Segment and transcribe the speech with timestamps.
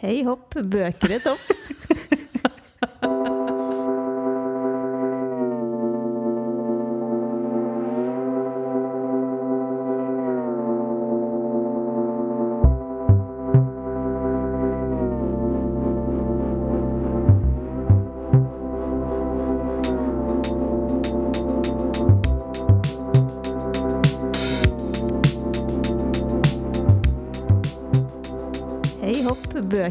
[0.00, 1.50] Hei hopp, bøker i topp.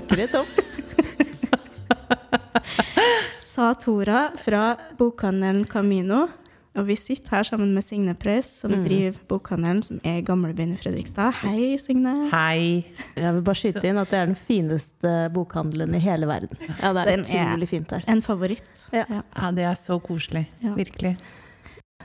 [0.09, 0.47] Bøker i topp.
[3.43, 6.27] Sa Tora fra bokhandelen Camino.
[6.77, 10.79] Og vi sitter her sammen med Signe Preus, som driver bokhandelen som er Gamlebyen i
[10.79, 11.33] Fredrikstad.
[11.41, 12.13] Hei, Signe.
[12.31, 12.85] Hei.
[13.17, 16.53] Jeg vil bare skyte inn at det er den fineste bokhandelen i hele verden.
[16.69, 18.05] Ja, det er Den er- utrolig fint her.
[18.07, 18.85] En favoritt.
[18.93, 19.03] Ja.
[19.09, 20.45] Ja, det er så koselig.
[20.63, 20.75] Ja.
[20.77, 21.17] Virkelig.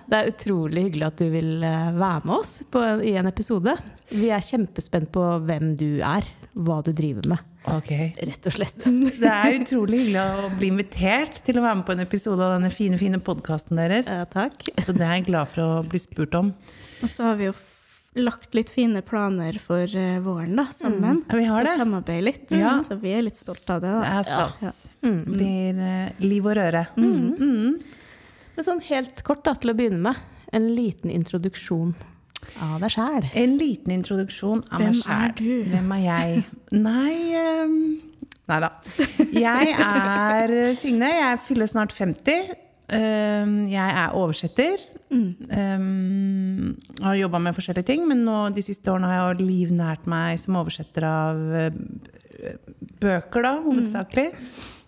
[0.05, 3.73] Det er utrolig hyggelig at du vil eh, være med oss på, i en episode.
[4.13, 7.91] Vi er kjempespent på hvem du er, hva du driver med, Ok.
[8.21, 8.85] rett og slett.
[9.23, 12.59] Det er utrolig hyggelig å bli invitert til å være med på en episode av
[12.59, 14.11] denne fine, fine podkasten deres.
[14.11, 14.67] Ja, takk.
[14.85, 16.53] Så det er jeg glad for å bli spurt om.
[17.01, 21.25] Og så har vi jo f- lagt litt fine planer for eh, våren, da, sammen.
[21.31, 21.79] Ja, vi har det.
[21.81, 22.53] Samarbeide litt.
[22.55, 22.77] Ja.
[22.87, 24.61] Så vi er litt stolte av det, Det er stas.
[25.01, 25.19] Mm.
[25.25, 26.85] Det blir uh, liv og røre.
[27.01, 27.79] Mm.
[28.55, 30.19] Men sånn helt kort da, til å begynne med,
[30.55, 31.95] en liten introduksjon
[32.63, 33.29] av deg sjæl.
[33.41, 35.23] En liten introduksjon av Hvem meg sjæl.
[35.25, 35.71] er du?
[35.73, 36.45] Hvem er jeg?
[36.77, 37.15] Nei
[37.65, 37.79] um,
[38.45, 38.69] Nei da.
[39.33, 41.09] Jeg er Signe.
[41.09, 42.53] Jeg fyller snart 50.
[42.93, 44.83] Um, jeg er oversetter.
[45.15, 50.41] Um, har jobba med forskjellige ting, men nå, de siste årene har jeg livnært meg
[50.43, 51.77] som oversetter av eh,
[53.01, 54.27] bøker, da, hovedsakelig.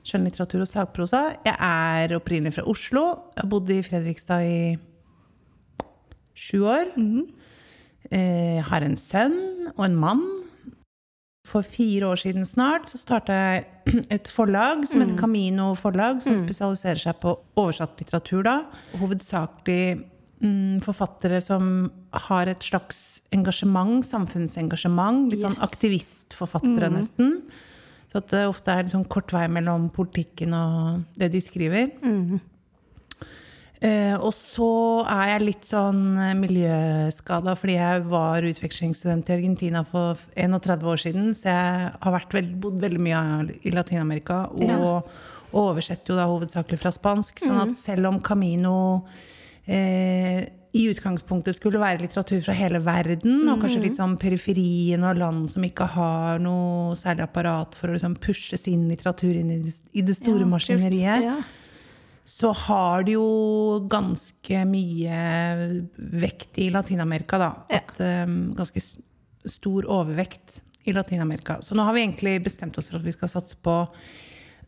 [0.07, 1.23] Skjønnlitteratur og sakprosa.
[1.47, 3.05] Jeg er opprinnelig fra Oslo.
[3.35, 4.59] Jeg har bodd i Fredrikstad i
[6.37, 6.93] sju år.
[8.15, 9.39] Eh, har en sønn
[9.75, 10.25] og en mann.
[11.47, 16.41] For fire år siden snart så starta jeg et forlag som heter Camino Forlag, som
[16.45, 18.43] spesialiserer seg på oversatt litteratur.
[18.47, 18.57] da.
[18.99, 19.85] Hovedsakelig
[20.43, 21.89] mm, forfattere som
[22.27, 25.31] har et slags engasjement, samfunnsengasjement.
[25.33, 25.67] Litt sånn Yes.
[25.67, 27.41] aktivistforfattere, nesten.
[28.13, 31.91] Så at det ofte er litt sånn kort vei mellom politikken og det de skriver.
[33.85, 34.67] Eh, og så
[35.05, 41.03] er jeg litt sånn eh, miljøskada fordi jeg var utvekslingsstudent i Argentina for 31 år
[41.03, 41.27] siden.
[41.37, 43.21] Så jeg har veld, bodd veldig mye
[43.69, 44.79] i Latin-Amerika og, Ja.
[44.81, 47.43] og oversetter jo da hovedsakelig fra spansk.
[47.45, 49.05] Sånn at selv om Camino
[49.69, 55.17] eh, i utgangspunktet skulle være litteratur fra hele verden, og kanskje litt sånn periferien og
[55.21, 60.03] land som ikke har noe særlig apparat for å liksom pushe sin litteratur inn i
[60.05, 61.37] det, store Ja, maskineriet, Ja.
[62.27, 65.17] så har det jo ganske mye
[65.97, 67.51] vekt i Latin-Amerika, da.
[67.71, 68.83] At, um, ganske
[69.47, 71.61] stor overvekt i Latin-Amerika.
[71.63, 73.89] Så nå har vi egentlig bestemt oss for at vi skal satse på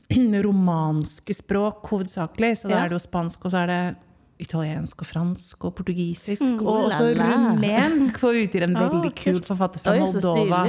[0.47, 2.57] romanske språk hovedsakelig.
[2.63, 2.85] Så da Ja.
[2.85, 3.97] er det jo spansk, og så er det
[4.39, 6.45] italiensk og fransk og portugisisk.
[6.47, 10.63] Mm, og også rumensk, for å utgir en Ah, veldig kul forfatter fra Moldova.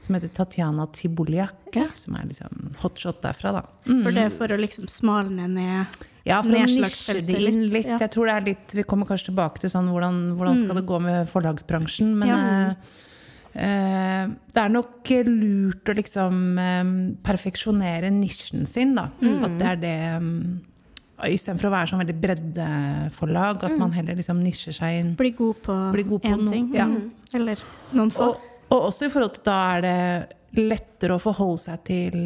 [0.00, 1.78] Som heter Tatjana Tiboliak.
[1.98, 3.62] Som er liksom hotshot derfra, da.
[3.84, 7.88] For det er for å liksom smalne ned Ja, for å nisje det inn litt.
[8.00, 10.86] Jeg tror det er litt Vi kommer kanskje tilbake til sånn hvordan, hvordan skal det
[10.88, 12.14] gå med forlagsbransjen.
[12.16, 12.92] Men eh,
[13.52, 14.22] eh,
[14.54, 16.94] det er nok lurt å liksom eh,
[17.26, 19.10] perfeksjonere nisjen sin, da.
[19.44, 20.38] At det er det um,
[21.22, 25.12] Istedenfor å være sånn veldig breddeforlag, at man heller liksom nisjer seg inn.
[25.18, 25.76] Bli god på
[26.26, 26.72] én ting.
[26.74, 26.88] ja.
[26.90, 27.12] Mm.
[27.34, 27.62] Eller
[27.94, 28.32] noen få.
[28.32, 29.98] Og, og også i forhold til da er det
[30.54, 32.18] lettere å forholde seg til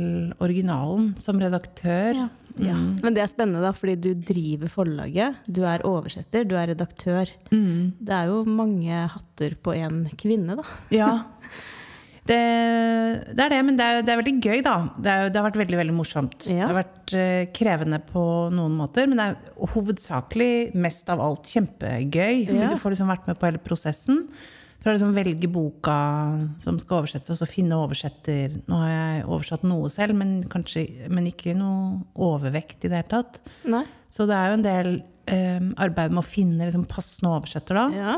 [0.44, 2.24] originalen som redaktør.
[2.24, 2.28] Ja.
[2.58, 2.74] Ja.
[2.74, 5.44] Men det er spennende, da, fordi du driver forlaget.
[5.46, 7.30] Du er oversetter, du er redaktør.
[7.52, 7.94] Mm.
[8.02, 10.66] Det er jo mange hatter på én kvinne, da.
[10.94, 11.12] Ja.
[12.28, 12.38] Det,
[13.32, 14.74] det er det, men det er, det er veldig gøy, da.
[14.98, 16.44] Det, er, det har vært veldig veldig morsomt.
[16.44, 16.66] Ja.
[16.66, 18.22] Det har vært uh, krevende på
[18.52, 22.46] noen måter, men det er hovedsakelig mest av alt kjempegøy.
[22.50, 22.70] Fordi Ja.
[22.72, 24.26] du får liksom vært med på hele prosessen.
[24.78, 25.94] Fra liksom velge boka
[26.62, 28.60] som skal oversettes, og så finne oversetter.
[28.70, 33.10] Nå har jeg oversatt noe selv, men, kanskje, men ikke noe overvekt i det hele
[33.10, 33.40] tatt.
[33.66, 33.82] Nei.
[34.12, 34.92] Så det er jo en del
[35.32, 37.88] um, arbeid med å finne liksom, passende oversetter da.
[37.96, 38.14] Ja.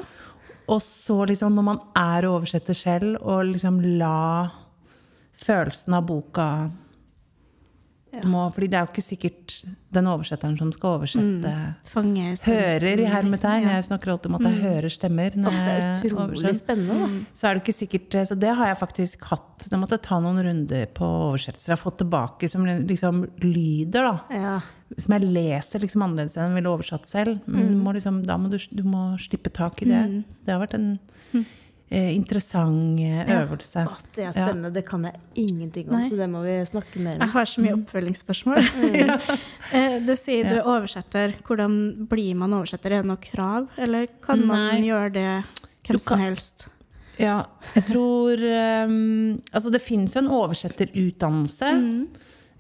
[0.71, 4.51] Og så liksom når man er oversetter selv, og liksom la
[5.41, 6.47] følelsen av boka
[8.27, 9.55] må, Fordi det er jo ikke sikkert
[9.95, 11.51] den oversetteren som skal oversette
[12.33, 12.57] essensen.
[12.57, 13.67] Hører i hermetegn.
[13.67, 13.77] Ja.
[13.79, 15.37] Jeg snakker alltid om at jeg hører stemmer.
[15.39, 16.59] Når det er utrolig oversetter.
[16.61, 17.09] spennende, da.
[17.35, 19.69] Så er det ikke sikkert Så det har jeg faktisk hatt.
[19.71, 21.71] Da måtte jeg ta noen runder på oversettelser.
[21.73, 24.15] Jeg har fått tilbake som liksom lyder, da.
[24.35, 24.57] Ja.
[24.99, 27.39] Som jeg leser liksom annerledes enn jeg ville oversatt selv.
[27.47, 30.03] Men du må liksom, da må du, du må slippe tak i det.
[30.35, 30.99] Så det har vært en
[31.35, 31.45] eh,
[31.91, 33.83] interessant eh, øvelse.
[33.83, 34.71] Å, det er spennende.
[34.75, 36.09] Det kan jeg ingenting om, Nei.
[36.09, 37.25] så det må vi snakke mer om.
[37.25, 38.61] Jeg har så mye oppfølgingsspørsmål.
[39.71, 41.37] Eh, du sier du er oversetter.
[41.47, 41.75] Hvordan
[42.11, 42.91] blir man oversetter?
[42.97, 46.65] Er det noe krav, eller kan man gjøre det hvem hvem som helst?
[47.21, 47.37] Ja,
[47.77, 51.69] jeg tror um, Altså, det fins jo en oversetterutdannelse.
[51.77, 52.07] Mm.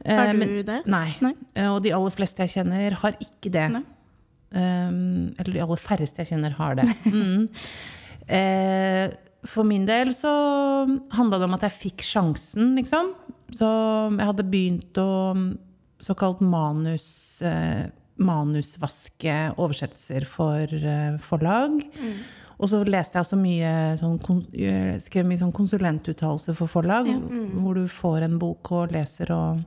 [0.07, 0.79] Har du men- det?
[0.87, 1.17] Nei.
[1.21, 1.33] Nei.
[1.55, 3.67] Eh, Og de aller fleste jeg kjenner, har ikke det.
[4.55, 6.87] Um, eller de aller færreste jeg kjenner, har det.
[7.11, 7.49] Mm.
[8.31, 9.11] Eh,
[9.51, 10.31] for min del så
[11.17, 13.15] handla det om at jeg fikk sjansen, liksom.
[13.57, 13.67] Så
[14.15, 15.09] jeg hadde begynt å
[16.01, 17.89] såkalt manus eh,
[18.21, 21.81] manusvaske oversettelser for eh, forlag.
[22.61, 27.09] Og så leste jeg også mye sånn, eh, skrev mye sånn konsulentuttalelse for forlag,
[27.57, 29.63] hvor du får en bok og leser og,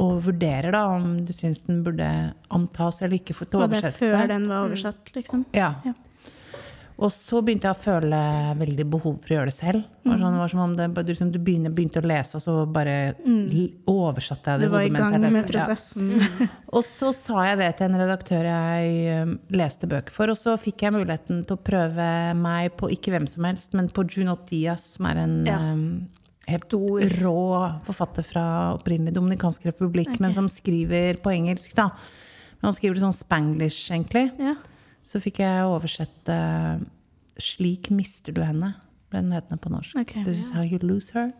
[0.00, 2.08] og vurderer da om du syns den burde
[2.54, 5.44] antas eller ikke få til Var det før den var oversatt, liksom?
[5.56, 5.74] Ja.
[5.84, 5.92] Ja.
[6.98, 8.20] Og så begynte jeg å føle
[8.58, 9.84] veldig behov for å gjøre det selv.
[10.02, 12.42] Var, sånn, det var som om det, du, liksom, du begynte, begynte å lese, og
[12.42, 13.84] så bare mm.
[13.92, 14.66] oversatte jeg det.
[14.66, 16.08] Du var i gang med prosessen.
[16.18, 16.48] Ja.
[16.78, 20.52] Og så sa jeg det til en redaktør jeg um, leste bøker for, og så
[20.60, 24.42] fikk jeg muligheten til å prøve meg på ikke hvem som helst, men på Junot
[24.50, 25.56] Diaz, som er en Ja.
[25.72, 25.86] um,
[26.48, 26.74] helt
[27.22, 27.44] rå
[27.86, 31.88] forfatter fra opprinnelig Dominikansk republikk, men som skriver på engelsk, da.
[32.58, 34.26] Men han skriver det sånn spanglish, egentlig.
[34.42, 34.56] Ja.
[35.08, 36.34] Så fikk jeg oversette
[37.38, 38.74] 'Slik mister du henne',
[39.08, 39.96] ble den hetende på norsk.
[39.96, 41.30] Okay, This is how you lose her.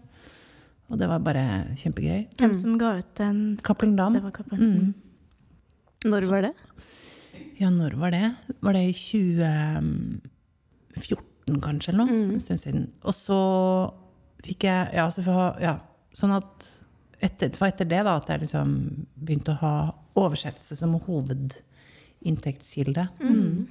[0.88, 2.26] Og det var bare kjempegøy.
[2.38, 3.58] Hvem som ga ut den?
[3.62, 4.12] Cappelen Dam.
[4.14, 4.94] Det var Cappelen.
[6.06, 6.52] Når var det?
[7.60, 8.34] Ja, når var det?
[8.62, 12.32] Var det i 2014 kanskje, eller noe?
[12.32, 12.88] En stund siden.
[13.02, 13.38] Og så
[14.44, 15.78] fikk jeg Ja, så for, ja
[16.16, 16.66] sånn at
[17.20, 18.68] etter, det var etter det da at jeg liksom
[19.18, 19.74] begynte å ha
[20.18, 20.94] oversettelse som
[22.18, 23.08] hovedinntektskilde.
[23.20, 23.68] Mm.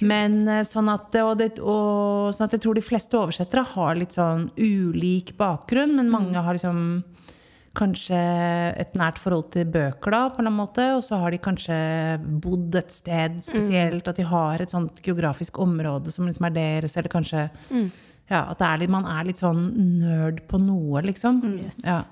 [0.00, 3.96] Men eh, sånn at, og det, og, sånn at jeg tror de fleste oversettere har
[3.96, 7.02] litt sånn ulik bakgrunn, men mange har liksom
[7.72, 8.18] kanskje
[8.76, 10.86] et nært forhold til bøker, da, på en eller annen måte.
[10.98, 11.76] Og så har de kanskje
[12.20, 16.98] bodd et sted spesielt, at de har et sånt geografisk område som liksom er deres,
[16.98, 17.46] eller kanskje
[18.28, 19.70] ja, at er litt, man er litt sånn
[20.02, 21.40] nerd på noe, liksom.
[21.80, 22.02] Ja.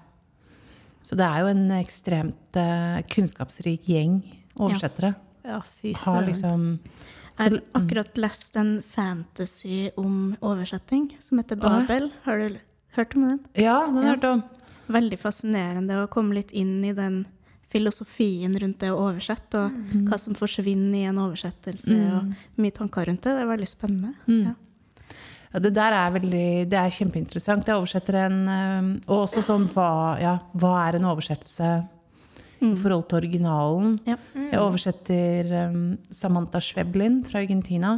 [1.04, 4.22] Så det er jo en ekstremt uh, kunnskapsrik gjeng
[4.68, 5.14] oversettere.
[5.44, 6.26] Ja, fy Har søren.
[6.28, 6.78] liksom
[7.40, 12.10] Jeg har akkurat lest en fantasy om oversetting som heter Babel.
[12.26, 12.58] Har du
[12.96, 13.40] hørt om den?
[13.56, 14.42] Ja, den har jeg hørt om.
[14.90, 17.22] Veldig fascinerende å komme litt inn i den
[17.70, 23.06] filosofien rundt det å oversette, og hva som forsvinner i en oversettelse, og mye tanker
[23.06, 23.36] rundt det.
[23.36, 24.14] Det er veldig spennende.
[24.26, 24.56] Ja.
[25.52, 27.66] Ja, det der er veldig Det er kjempeinteressant.
[27.66, 31.70] Jeg oversetter en Og også sånn hva, ja, hva er en oversettelse
[32.60, 33.98] i forhold til originalen?
[34.08, 34.16] Ja.
[34.36, 37.96] Jeg oversetter um, Samantha Schweblin fra Argentina.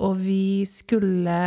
[0.00, 1.38] Og vi skulle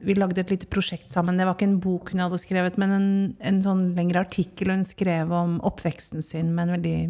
[0.00, 1.36] Vi lagde et lite prosjekt sammen.
[1.36, 3.10] Det var ikke en bok hun hadde skrevet, men en,
[3.44, 7.00] en sånn lengre artikkel hun skrev om oppveksten sin med en veldig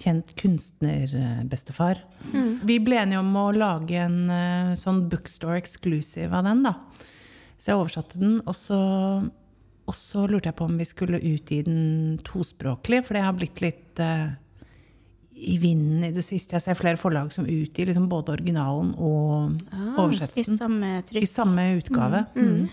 [0.00, 1.98] kjent kunstnerbestefar.
[2.68, 6.76] Vi ble enige om å lage en uh, sånn bookstore exclusive av den, da.
[7.60, 8.78] Så jeg oversatte den, og så,
[9.90, 13.62] og så lurte jeg på om vi skulle utgi den tospråklig, for det har blitt
[13.64, 14.30] litt uh,
[15.40, 16.54] i vinden i det siste.
[16.56, 20.58] Jeg ser flere forlag som utgir liksom både originalen og I oversettelsen.
[20.60, 22.24] samme I samme utgave.
[22.36, 22.68] Mm.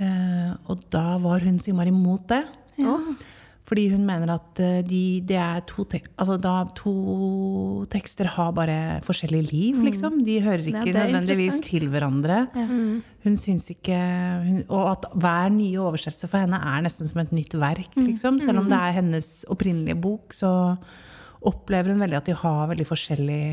[0.00, 2.42] Eh, og da var hun så innmari imot det.
[3.68, 8.78] Fordi hun mener at de, de, er to, tek altså da, to tekster har bare
[9.06, 10.22] forskjellig liv, liksom.
[10.26, 12.40] De hører ikke er nødvendigvis til hverandre.
[13.22, 14.00] Hun syns ikke
[14.46, 18.40] hun, Og at hver nye oversettelse for henne er nesten som et nytt verk, liksom.
[18.42, 20.52] Selv om det er hennes opprinnelige bok, så
[21.46, 23.44] opplever hun veldig at de har veldig forskjellig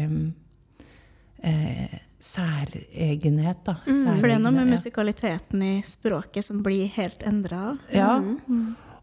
[1.45, 3.77] eh, særegenhet, da.
[3.85, 4.73] For det er noe med ja.
[4.73, 7.75] musikaliteten i språket som blir helt endra.
[7.93, 8.17] Ja.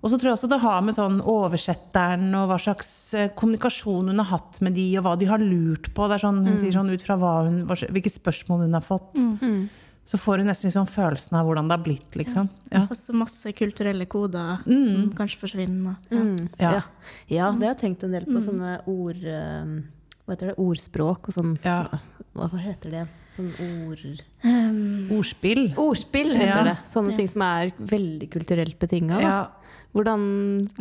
[0.05, 4.11] Og så tror jeg også det har med sånn oversetteren og hva slags eh, kommunikasjon
[4.13, 6.09] hun har hatt med de, og hva de har lurt på.
[6.11, 9.17] Det er sånn, hun sier sånn ut fra hva hun, hvilke spørsmål hun har fått.
[10.05, 12.51] Så får hun nesten liksom følelsen av hvordan det har blitt, liksom.
[12.69, 12.83] Ja.
[12.93, 15.97] Altså masse kulturelle koder som kanskje forsvinner.
[16.13, 16.21] Ja.
[16.21, 16.37] Mm.
[16.61, 16.73] Ja.
[16.75, 16.83] Ja.
[17.39, 18.43] ja, det har jeg tenkt en del på.
[18.45, 19.25] Sånne ord...
[19.25, 19.75] eh,
[20.27, 20.59] Hva heter det?
[20.61, 21.57] Ordspråk og sånn.
[21.65, 21.79] Ja.
[22.37, 23.07] Hva, hva heter det?
[23.39, 23.51] Sånn
[23.89, 24.05] ord...
[25.17, 25.65] Ordspill.
[25.81, 26.63] Ordspill heter Ja.
[26.69, 26.77] det.
[26.93, 29.21] Sånne ting som er veldig kulturelt betinga.
[29.25, 29.39] Ja.
[29.95, 30.23] Hvordan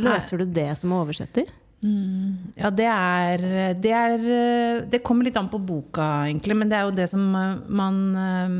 [0.01, 1.51] løser du det som oversetter?
[2.55, 3.41] Ja, det er,
[3.75, 7.25] det er Det kommer litt an på boka, egentlig, men det er jo det som
[7.35, 8.53] eh, man eh,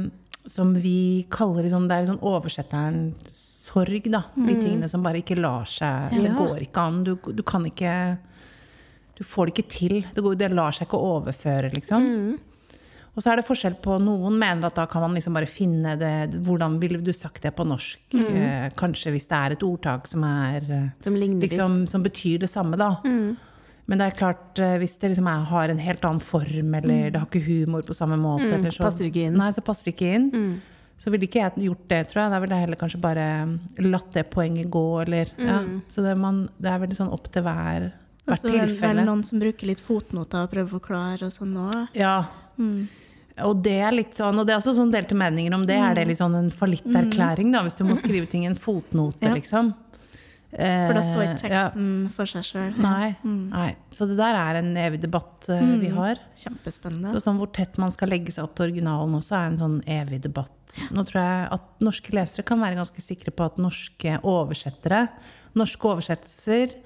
[0.46, 3.32] Som vi kaller liksom, det er sånn oversetterens
[3.64, 4.26] sorg, da.
[4.36, 7.04] De tingene som bare ikke lar seg Det går ikke an.
[7.08, 7.94] Du, du kan ikke
[9.16, 9.96] Du får det ikke til.
[10.14, 12.04] Det, går, det lar seg ikke overføre, liksom.
[13.14, 15.94] Og så er det forskjell på Noen mener at da kan man liksom bare finne
[16.02, 18.02] det Hvordan ville du sagt det på norsk?
[18.18, 22.50] Eh, kanskje hvis det er et ordtak som er eh, Som liksom, Som betyr det
[22.50, 22.96] samme, da.
[23.86, 27.10] Men det er klart, eh, hvis det liksom er, har en helt annen form, eller
[27.12, 29.36] det har ikke humor på samme måte, eller så, passer ikke inn.
[29.36, 30.30] Nei, så passer det ikke inn.
[31.04, 32.32] Så ville ikke jeg gjort det, tror jeg.
[32.32, 33.26] Da ville jeg heller kanskje bare
[33.84, 35.60] latt det poenget gå, eller ja.
[35.92, 37.90] Så det, er man, det er veldig sånn opp til hver,
[38.24, 41.36] hvert så er det vel noen som bruker litt fotnoter og prøver å forklare og
[41.36, 41.82] sånn òg.
[42.00, 42.16] Ja.
[43.44, 45.80] Og det er litt sånn, og det er også sånn delte meninger om det.
[45.82, 49.26] Er det litt sånn en fallitterklæring, da, hvis du må skrive ting i en fotnote,
[49.26, 49.34] Ja.
[49.34, 49.74] liksom?
[50.54, 51.62] For da står ikke ja.
[51.66, 52.76] teksten for seg sjøl.
[52.78, 53.72] Nei, nei.
[53.90, 56.22] Så det der er en evig debatt uh, vi har.
[56.38, 57.10] Kjempespennende.
[57.16, 59.80] Så sånn hvor tett man skal legge seg opp til originalen også, er en sånn
[59.90, 60.78] evig debatt.
[60.94, 65.08] Nå tror jeg at norske lesere kan være ganske sikre på at norske oversettere,
[65.58, 66.78] norske oversettelser,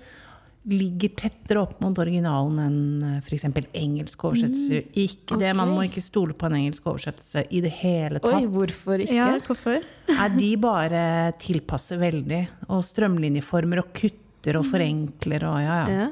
[0.67, 3.45] ligger tettere opp mot originalen enn f.eks.
[3.71, 4.89] engelske oversettelser.
[4.99, 8.35] Ikke det, Man må ikke stole på en engelsk oversettelse i det hele tatt.
[8.35, 9.15] Oi, hvorfor ikke?
[9.15, 9.85] Ja, hvorfor?
[10.11, 11.03] Nei, de bare
[11.39, 12.41] tilpasser veldig.
[12.67, 16.01] Og strømlinjeformer og kutter og forenkler og ja, ja.
[16.01, 16.09] Ja.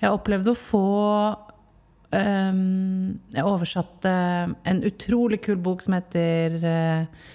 [0.00, 0.84] Jeg opplevde å få
[2.12, 4.12] um, Jeg oversatte
[4.64, 7.28] en utrolig kul bok som heter eh,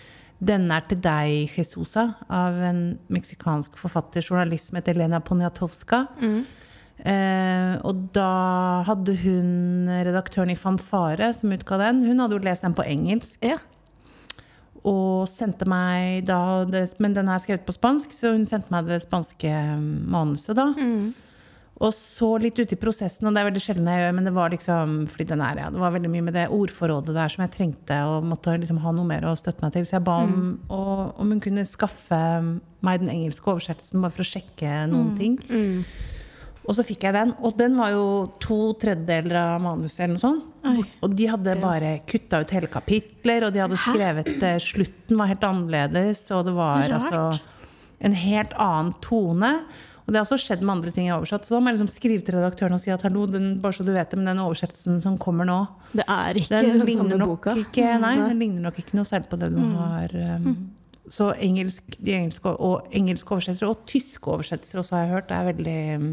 [0.45, 6.05] 'Denne er til deg, Jesusa', av en meksikansk forfatter, journalist som heter Lena Poniatowska.
[6.95, 12.63] Eh, og da hadde hun redaktøren i Fanfare, som utga den, hun hadde jo lest
[12.63, 13.43] den på engelsk.
[13.43, 13.57] Ja.
[14.85, 18.85] Og sendte meg da det, Men den er skrevet på spansk, så hun sendte meg
[18.85, 19.49] det spanske
[20.07, 20.71] manuset, da.
[21.83, 24.31] Og så litt ute i prosessen, og det er veldig sjelden jeg gjør, men det
[24.37, 27.41] var liksom fordi den er, ja, det var veldig mye med det ordforrådet der som
[27.43, 29.83] jeg trengte, og måtte liksom ha noe mer å støtte meg til.
[29.89, 30.37] Så jeg ba om,
[30.71, 32.19] og, om hun kunne skaffe
[32.79, 35.35] meg den engelske oversettelsen, bare for å sjekke noen ting.
[36.65, 38.05] Og så fikk jeg den, og den var jo
[38.41, 40.47] to tredjedeler av manuset eller noe sånt.
[41.05, 44.55] Og de hadde bare kutta ut hele kapitler, og de hadde skrevet Hæ?
[44.63, 47.25] Slutten var helt annerledes, og det var altså
[47.99, 49.51] en helt annen tone.
[50.05, 51.47] Og det har også skjedd med andre ting jeg har oversatt.
[51.47, 53.81] Så da må jeg liksom skrive til redaktøren og si at hallo, den, bare så
[53.87, 55.55] du vet det, men den oversettelsen som kommer nå,
[55.97, 57.55] Det er ikke den den samme boka.
[57.57, 60.51] ikke Nei, den ligner nok ikke noe særlig på det du har um,
[61.09, 65.49] Så engelsk, de engelske, og engelske oversettelser, og tyske oversettelser også har jeg hørt, er
[65.53, 66.07] veldig um,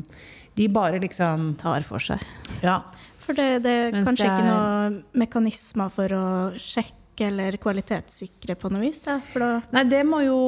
[0.56, 2.20] De bare liksom Tar for seg.
[2.64, 2.80] Ja.
[3.22, 6.24] For det, det er Mens kanskje det ikke er- noen mekanismer for å
[6.56, 9.02] sjekke eller kvalitetssikre på noe vis?
[9.06, 10.38] Ja, for da Nei, det må jo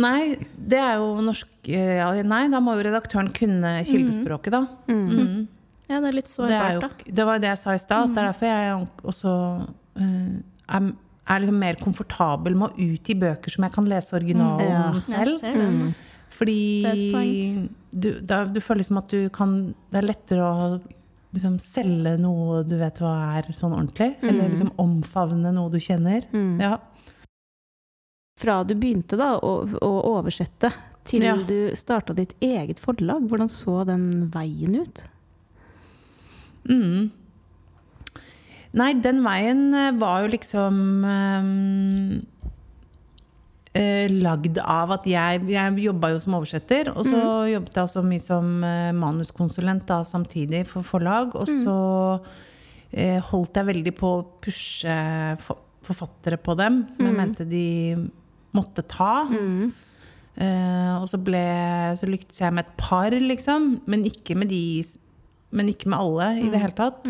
[0.00, 4.62] Nei, det er jo norsk eh, ja, Nei, da må jo redaktøren kunne kildespråket, da.
[4.88, 5.48] Mm.
[5.90, 7.12] Ja, det er litt Det, er jo, sårbart, da.
[7.18, 8.08] det var jo det jeg sa i stad.
[8.08, 8.14] Mm.
[8.14, 9.32] Det er derfor jeg også
[10.00, 10.32] uh,
[10.78, 10.88] er,
[11.34, 14.80] er liksom mer komfortabel med å utgi bøker som jeg kan lese originalen Ja.
[14.96, 15.36] Jeg selv.
[15.42, 15.92] ser det.
[16.32, 17.68] Fordi Det er et poeng.
[17.92, 19.50] du, da, du føler liksom at du kan
[19.92, 20.80] Det er lettere å
[21.32, 24.14] liksom selge noe du vet hva er sånn ordentlig.
[24.22, 26.26] Eller liksom omfavne noe du kjenner.
[26.60, 26.76] Ja.
[28.40, 30.72] Fra du begynte da å, å oversette,
[31.04, 31.34] til Ja.
[31.36, 35.02] du starta ditt eget forlag, hvordan så den veien ut?
[36.70, 37.10] Mm.
[38.78, 42.22] Nei, den veien eh, var jo liksom um,
[43.74, 48.02] eh, lagd av at jeg Jeg jobba jo som oversetter, og så jobbet jeg så
[48.04, 51.34] mye som eh, manuskonsulent da, samtidig for forlag.
[51.34, 51.76] Og så
[52.92, 54.96] eh, holdt jeg veldig på å pushe
[55.40, 57.66] for, forfattere på dem, som jeg mente de
[58.54, 59.26] måtte ta.
[60.36, 61.42] Eh, og så, ble,
[61.98, 63.80] så lyktes jeg med et par, liksom.
[63.86, 64.82] Men ikke med de
[65.52, 67.04] Men ikke med alle i det hele tatt.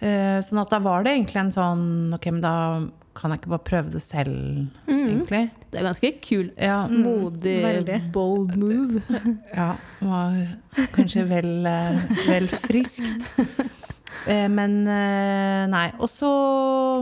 [0.00, 2.54] Eh, sånn at da var det egentlig en sånn Ok, men da
[3.18, 5.42] kan jeg ikke bare prøve det selv, egentlig.
[5.72, 6.54] Det er ganske kult.
[6.62, 6.78] Ja.
[6.88, 7.98] Modig, veldig.
[8.14, 9.02] bold move.
[9.58, 10.38] Ja, var
[10.94, 11.98] kanskje vel, eh,
[12.28, 13.32] vel friskt.
[14.26, 15.84] Eh, Men eh, nei.
[16.00, 16.30] Og så,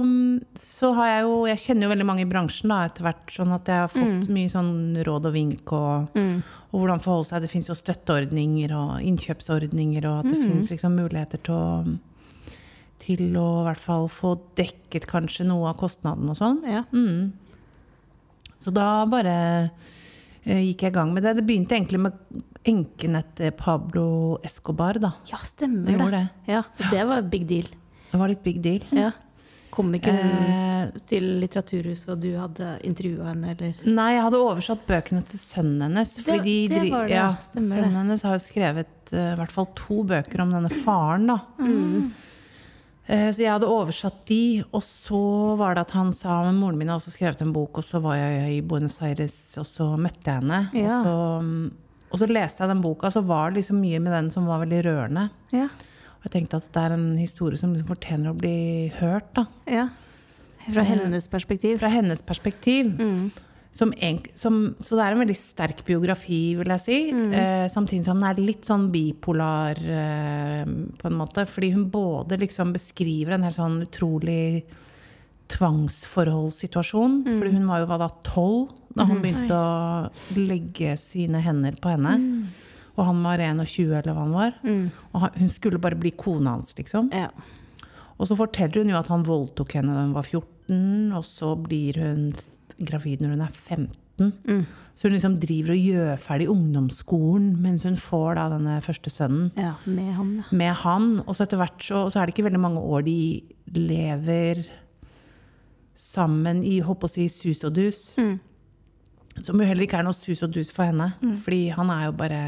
[0.02, 3.24] mm, så har jeg jo Jeg kjenner jo veldig mange i bransjen da, etter hvert,
[3.32, 4.74] sånn at jeg har fått mye sånn
[5.06, 6.18] råd og vink og,
[6.72, 7.42] og hvordan forholde seg.
[7.46, 11.66] Det fins jo støtteordninger og innkjøpsordninger, og at det fins liksom muligheter til å
[13.06, 16.60] til å i hvert fall få dekket kanskje noe av kostnaden og sånn.
[16.66, 16.82] Ja.
[16.92, 17.32] Mm.
[18.58, 19.34] Så da bare
[20.44, 21.36] eh, gikk jeg i gang med det.
[21.38, 24.06] Det begynte egentlig med enken etter Pablo
[24.46, 25.12] Escobar, da.
[25.30, 26.24] ja, stemmer Det det.
[26.50, 27.68] Ja, det var big deal.
[28.10, 28.82] Det var litt big deal.
[28.96, 29.12] Ja.
[29.76, 30.52] Kom ikke hun
[30.86, 33.74] Eh, til Litteraturhuset, og du hadde intervjua henne, eller?
[33.84, 36.12] nei, jeg hadde oversatt bøkene til sønnen hennes.
[36.24, 37.26] Det- de det var det, ja,
[37.58, 41.38] sønnen hennes har jo skrevet uh, i hvert fall to bøker om denne faren, da.
[41.60, 42.06] Eh,
[43.06, 45.18] Så jeg hadde oversatt de, og så
[45.60, 48.00] var det at han sa Men moren min har også skrevet en bok, og så
[48.02, 50.58] var jeg i Buenos Aires, og så møtte jeg henne.
[50.74, 51.12] Og, så,
[52.10, 54.48] og så leste jeg den boka, og så var det liksom mye med den som
[54.50, 55.28] var veldig rørende.
[55.54, 55.68] Ja.
[56.18, 58.56] Og jeg tenkte at det er en historie som liksom fortjener å bli
[58.98, 59.30] hørt.
[59.38, 59.46] da.
[59.70, 59.86] Ja.
[60.66, 61.78] Fra hennes perspektiv.
[61.78, 62.90] Fra hennes perspektiv.
[62.98, 63.30] Mm.
[63.76, 66.98] Som en, som, så det er en veldig sterk biografi, vil jeg si.
[67.12, 70.62] Eh, samtidig som den er litt sånn bipolar, eh,
[70.96, 71.44] på en måte.
[71.44, 74.64] Fordi hun både liksom beskriver en helt sånn utrolig
[75.52, 77.20] tvangsforholdssituasjon.
[77.36, 80.08] Fordi hun var jo da, tolv da han begynte å
[80.40, 82.16] legge sine hender på henne.
[82.96, 84.56] Og han var 21, eller hva han var.
[85.12, 87.12] Og hun skulle bare bli kona hans, liksom.
[87.12, 87.28] Ja.
[88.16, 91.52] Og så forteller hun jo at han voldtok henne da hun var 14, og så
[91.60, 92.30] blir hun
[92.78, 94.66] gravid når hun er 15.
[94.96, 99.50] Så hun liksom driver og gjør ferdig ungdomsskolen mens hun får da denne første sønnen
[99.60, 99.74] ja.
[99.84, 100.46] Med han, ja.
[100.56, 101.08] med han.
[101.26, 103.18] Og så etter hvert så, så er det ikke veldig mange år de
[103.76, 104.64] lever
[105.96, 108.00] sammen i håper å si sus og dus.
[108.16, 111.10] Som jo heller ikke er noe sus og dus for henne.
[111.44, 112.42] Fordi han er jo bare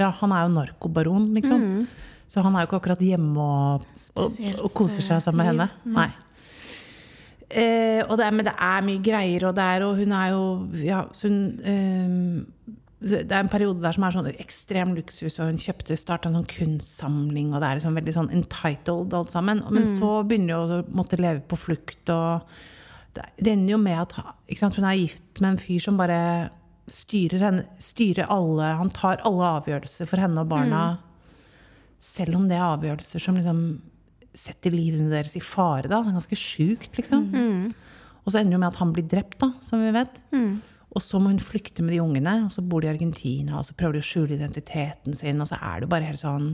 [0.00, 1.86] Ja, han er jo narkobaron, liksom.
[2.32, 5.66] Så han er jo ikke akkurat hjemme og, og, og koser seg sammen med henne.
[5.84, 6.08] Nei.
[7.52, 10.30] Eh, og det er, men det er mye greier, og, det er, og hun er
[10.32, 10.44] jo
[10.80, 15.50] ja, så hun, eh, det er en periode der som er sånn ekstrem luksus, og
[15.50, 19.64] hun kjøpte starta en sånn kunstsamling, og det er liksom veldig sånn entitled alt sammen.
[19.74, 22.46] Men så begynner hun å måtte leve på flukt, og
[23.12, 24.14] det ender jo med at
[24.56, 26.20] sant, hun er gift med en fyr som bare
[26.92, 30.84] styrer, henne, styrer alle Han tar alle avgjørelser for henne og barna,
[32.02, 33.64] selv om det er avgjørelser som liksom
[34.34, 35.88] setter livene deres i fare.
[35.88, 36.02] Da.
[36.02, 37.26] Det er ganske sjukt, liksom.
[38.22, 40.20] Og så ender det med at han blir drept, da, som vi vet.
[40.92, 43.64] Og så må hun flykte med de ungene, og så bor de i Argentina, og
[43.64, 46.52] så prøver de å skjule identiteten sin, og så er det bare helt sånn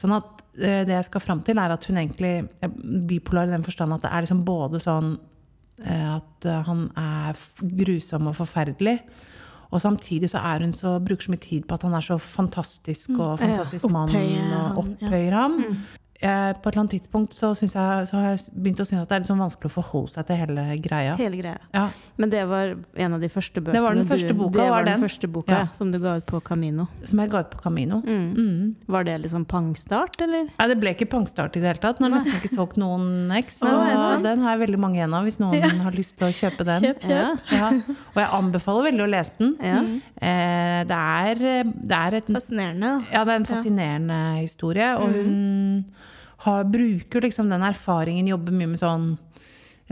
[0.00, 2.32] Sånn at eh, det jeg skal fram til, er at hun egentlig
[2.64, 2.72] er
[3.06, 5.10] bipolar i den forstand at det er liksom både sånn
[5.84, 7.42] eh, at eh, han er
[7.84, 8.96] grusom og forferdelig,
[9.70, 12.18] og samtidig så er hun så, bruker så mye tid på at han er så
[12.18, 14.70] fantastisk og fantastisk mann, Opphøyer og ja.
[14.82, 15.58] opphøyer ham.
[16.20, 19.08] Jeg, på et eller annet tidspunkt så, jeg, så har jeg begynt å synes at
[19.08, 21.14] det er litt sånn vanskelig å forholde seg til hele greia.
[21.16, 21.58] Hele greia.
[21.72, 21.86] Ja.
[22.20, 24.66] Men det var en av de første bøkene Det var den første du, boka, det
[24.68, 25.04] var den den.
[25.06, 25.62] første boka Ja.
[25.72, 26.84] som du ga ut på Camino.
[27.08, 28.02] Som jeg ga ut på Camino.
[28.04, 28.74] Mm.
[28.86, 30.50] Var det liksom pangstart, eller?
[30.58, 31.96] Nei, det ble ikke pangstart i det hele tatt.
[32.02, 33.62] Den har nesten ikke solgt noen X.
[33.64, 34.22] Så sant?
[34.28, 36.84] den har jeg veldig mange igjen av, hvis noen har lyst til å kjøpe den.
[36.90, 37.48] Kjøp, kjøp.
[37.56, 37.72] Ja.
[38.12, 39.56] Og jeg anbefaler veldig å lese den.
[39.64, 39.80] Ja.
[40.20, 42.92] Eh, det, er, det er et Fascinerende.
[43.08, 44.92] Ja, det er en fascinerende historie.
[45.00, 45.84] Og hun
[46.44, 49.10] har, bruker liksom den erfaringen, jobber mye med sånn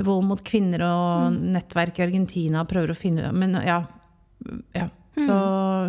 [0.06, 3.80] vold mot kvinner og nettverk i Argentina og prøver å finne Men ja.
[4.76, 4.86] ja.
[5.18, 5.34] Så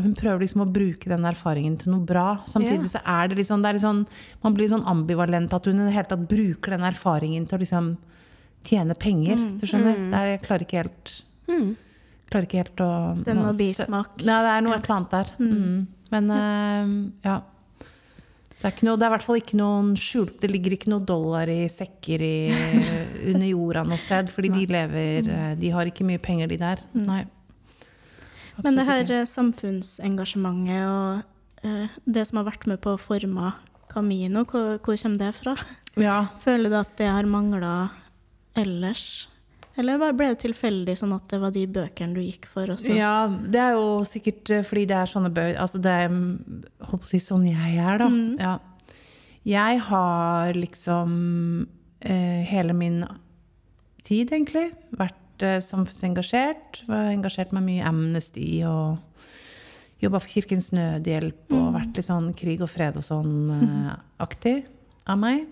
[0.02, 2.40] hun prøver liksom å bruke den erfaringen til noe bra.
[2.50, 2.94] Samtidig yeah.
[2.96, 4.00] så er det liksom, det er sånn
[4.42, 7.62] Man blir sånn ambivalent at hun i det hele tatt bruker den erfaringen til å
[7.62, 7.92] liksom
[8.66, 10.02] tjene penger, hvis du skjønner.
[10.10, 11.14] Det er, jeg klarer ikke helt
[12.30, 14.20] Klarer ikke helt å Det er noe bismak.
[14.22, 15.32] Nei, det er noe eller annet der.
[15.42, 15.78] Mm.
[16.14, 16.92] Men uh,
[17.26, 17.38] ja.
[18.60, 19.08] Det noe, det
[19.96, 22.36] skjult Det ligger ikke noe dollar i sekker i,
[23.32, 24.32] under jorda noe sted.
[24.34, 26.84] Fordi de lever eh, De har ikke mye penger, de der.
[26.98, 27.24] Nei.
[28.60, 29.22] Men det her ikke.
[29.22, 33.54] eh, samfunnsengasjementet og eh, det som har vært med på å forme
[33.90, 35.56] Camino, hvor, hvor kommer det fra?
[35.98, 36.20] Ja.
[36.44, 37.74] Føler du at det har mangla
[38.60, 39.30] ellers?
[39.78, 42.92] Eller ble det tilfeldig, sånn at det var de bøkene du gikk for også?
[42.96, 46.66] ja, det er jo sikkert eh, fordi det er sånne bøker Altså det er mm,
[46.90, 48.10] holdt på å si sånn jeg er, da.
[48.42, 48.56] Ja.
[49.48, 51.12] Jeg har liksom
[52.02, 53.04] eh, hele min
[54.06, 56.84] tid, egentlig, vært eh, samfunnsengasjert.
[56.90, 59.00] Var engasjert meg mye i Amnesty og
[60.04, 64.58] jobba for Kirkens Nødhjelp og vært litt sånn krig og fred og sånn eh, aktig
[65.10, 65.48] av meg.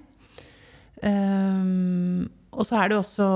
[1.06, 2.26] Um,
[2.58, 3.28] og så er det også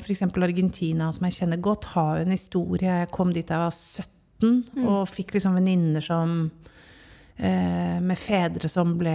[0.00, 0.24] f.eks.
[0.30, 2.88] Argentina, som jeg kjenner godt, har en historie.
[3.02, 6.30] Jeg kom dit jeg var 17 og fikk liksom venninner som
[7.36, 9.12] eh, Med fedre som ble,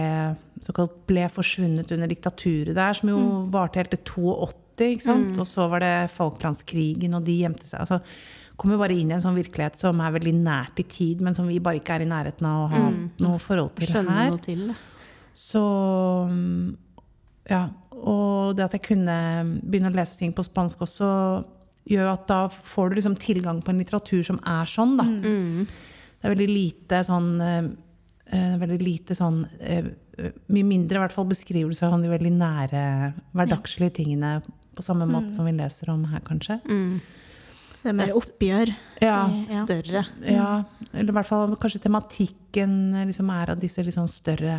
[0.62, 4.62] såkalt ble forsvunnet under diktaturet der, som jo varte helt til 82.
[4.86, 5.38] Ikke sant?
[5.40, 7.82] Og så var det Falklandskrigen, og de gjemte seg.
[7.82, 8.00] Altså,
[8.70, 11.48] jo bare inn i en sånn virkelighet som er veldig nært i tid, men som
[11.48, 12.82] vi bare ikke er i nærheten av å ha
[13.24, 14.30] noe forhold til Skjønner her.
[14.32, 14.68] noe til.
[15.36, 15.64] Så
[16.30, 16.76] mm,
[17.50, 17.66] ja.
[17.96, 19.18] Og det at jeg kunne
[19.62, 21.08] begynne å lese ting på spansk også,
[21.86, 25.06] gjør at da får du liksom tilgang på en litteratur som er sånn, da.
[26.16, 27.66] Det er veldig lite sånn eh,
[28.34, 29.90] eh, Veldig lite sånn uh,
[30.48, 32.80] Mye mindre i hvert fall beskrivelser av de veldig nære,
[33.36, 34.38] hverdagslige tingene
[34.76, 36.58] på samme måte som vi leser om her, kanskje.
[37.82, 38.72] Det er mer oppgjør.
[39.00, 39.18] Ja.
[39.52, 40.02] Større.
[40.24, 40.48] ja,
[40.90, 42.74] eller i hvert fall kanskje tematikken
[43.06, 44.58] liksom er av disse litt sånn større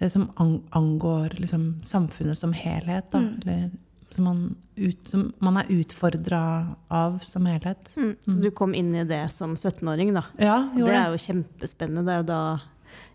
[0.00, 0.30] Det som
[0.72, 3.20] angår liksom samfunnet som helhet, da.
[3.42, 3.70] Eller
[4.10, 4.38] som man,
[4.80, 6.40] ut, som man er utfordra
[6.88, 7.92] av som helhet.
[7.96, 8.14] Mm.
[8.24, 10.24] Så du kom inn i det som 17-åring, da.
[10.40, 12.06] Ja, Det gjorde er jo kjempespennende.
[12.08, 12.40] Det er jo da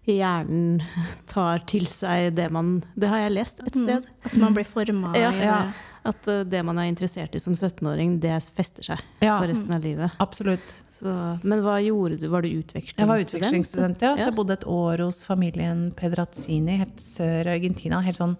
[0.05, 0.83] hjernen
[1.33, 4.07] tar til seg det man Det har jeg lest et sted.
[4.23, 5.49] At man blir forma Ja, i det.
[5.49, 5.59] ja.
[6.05, 9.39] At eh, det man er interessert i som 17-åring, det fester seg Ja.
[9.39, 10.17] for resten av livet.
[10.21, 10.75] Absolutt.
[10.93, 11.11] Så,
[11.43, 12.27] men hva gjorde du?
[12.31, 13.01] Var du utvekslingsstudent?
[13.01, 14.15] Jeg var utvekslingsstudent, ja.
[14.19, 18.03] Så jeg bodde et år hos familien Pedrazzini, helt sør i Argentina.
[18.05, 18.37] Helt sånn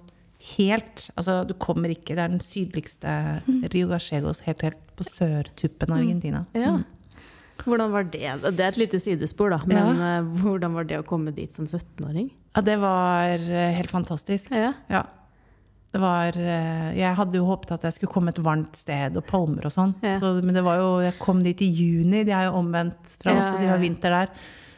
[0.54, 3.14] helt Altså, du kommer ikke Det er den sydligste
[3.74, 6.46] Rio Gachegos, helt, helt på sørtuppen av Argentina.
[6.56, 6.78] Ja.
[7.66, 8.28] Hvordan var det?
[8.46, 9.60] Det er et lite sidespor, da.
[9.66, 10.16] Men ja.
[10.44, 12.30] hvordan var det å komme dit som 17-åring?
[12.56, 14.52] Ja, det var eh, helt fantastisk.
[14.56, 14.74] Ja.
[14.92, 15.04] Ja.
[15.94, 19.24] Det var eh, Jeg hadde jo håpet at jeg skulle komme et varmt sted og
[19.30, 19.94] palmer og sånn.
[20.04, 20.18] Ja.
[20.20, 23.38] Så, men det var jo Jeg kom dit i juni, de er jo omvendt fra
[23.38, 24.34] oss, Ja, og de har vinter der.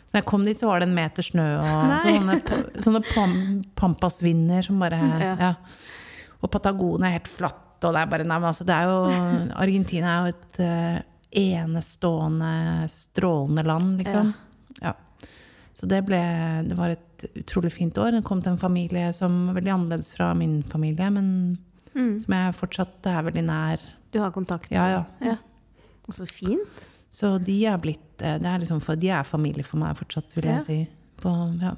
[0.08, 1.98] Så når jeg kom dit, så var det en meter snø og Nei.
[2.06, 2.38] sånne,
[2.86, 3.34] sånne pam,
[3.76, 5.34] pampasvinder som bare Ja.
[5.42, 5.54] ja.
[6.38, 9.00] Og Patagonia er helt flatt, og det er bare Nei, men altså, det er jo
[9.66, 11.00] Argentina er jo et uh,
[11.42, 12.54] enestående,
[12.94, 14.32] strålende land, liksom.
[14.82, 14.94] Ja.
[15.78, 16.20] Så det ble
[16.70, 18.14] Det var et utrolig fint år.
[18.14, 21.58] Jeg kom til en familie som var veldig annerledes fra min familie, men
[21.96, 22.20] Mm.
[22.22, 23.80] som jeg fortsatt er veldig nær.
[24.12, 24.70] Du har kontakt?
[24.72, 25.38] Ja, ja.
[26.08, 26.84] Og så fint.
[27.10, 30.44] Så de er blitt eh, det er liksom De er familie for meg fortsatt, vil
[30.46, 30.60] jeg Ja.
[30.60, 30.88] si.
[31.18, 31.74] På, ja.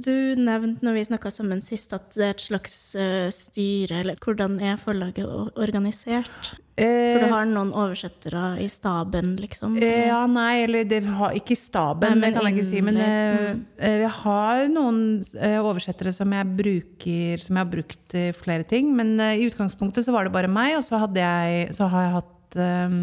[0.00, 4.18] Du nevnte når vi snakka sammen sist, at det er et slags eh, styre, eller
[4.22, 5.26] hvordan er forlaget
[5.60, 6.52] organisert?
[6.80, 9.74] For du har noen oversettere i staben, liksom?
[9.76, 12.80] Eh, Ja, nei, eller det har ikke staben, Nei, men det kan jeg ikke si.
[12.86, 15.00] Men eh, jeg har noen
[15.36, 18.94] eh, oversettere som jeg bruker Som jeg har brukt til flere ting.
[18.96, 22.16] Men eh, i utgangspunktet så var det bare meg, og så jeg Så har jeg
[22.16, 22.96] hatt eh,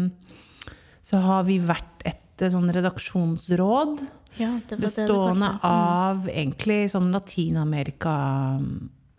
[1.12, 4.02] Så har vi vært et eh, sånn redaksjonsråd
[4.38, 5.60] Ja, det var det bestående det.
[5.68, 8.14] av egentlig sånn Latin-Amerika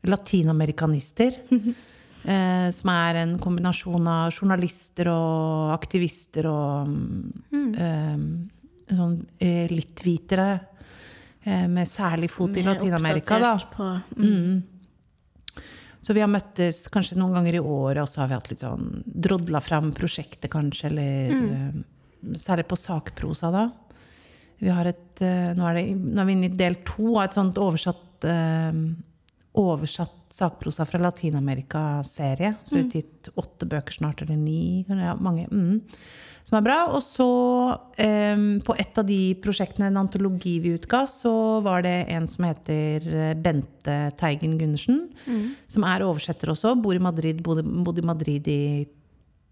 [0.08, 1.32] Latinamerikanister.
[2.24, 6.88] eh, som er en kombinasjon av journalister og aktivister og
[7.52, 7.70] Mm.
[7.76, 10.60] eh, sånn eh, litt hvitere.
[11.44, 13.58] Eh, med særlig fot i Mer Latin-Amerika, da.
[14.18, 14.26] Mm.
[14.26, 14.64] Mm.
[16.02, 18.60] Så vi har møttes kanskje noen ganger i året, og så har vi hatt litt
[18.64, 21.52] sånn drodla fram prosjektet, kanskje, eller Mm.
[21.78, 21.84] eh,
[22.36, 23.72] Særlig på sakprosa, da.
[24.60, 27.28] Vi har et eh, Nå er, det, nå er vi inne i del to av
[27.28, 28.82] et sånt oversatt eh,
[29.60, 32.54] Oversatt sakprosa fra Latin-Amerika-serie.
[32.68, 34.86] Så er utgitt åtte bøker snart, eller ni.
[34.86, 35.48] Ja, mange.
[35.50, 35.80] Mm,
[36.46, 36.78] som er bra.
[36.94, 37.28] Og så,
[37.98, 42.46] eh, på et av de prosjektene, en antologi vi utga, så var det en som
[42.46, 45.10] heter eh, Bente Teigen Gundersen.
[45.68, 46.76] Som er oversetter også.
[46.82, 48.88] Bor i Madrid, bodde, bodde i Madrid i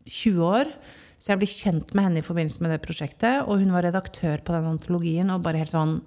[0.06, 0.72] 20 år.
[1.18, 3.48] Så jeg ble kjent med henne i forbindelse med det prosjektet.
[3.48, 5.98] Og hun var redaktør på den antologien og bare helt sånn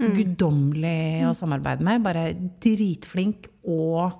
[0.00, 2.04] guddommelig å samarbeide med.
[2.06, 2.30] Bare
[2.62, 4.14] dritflink og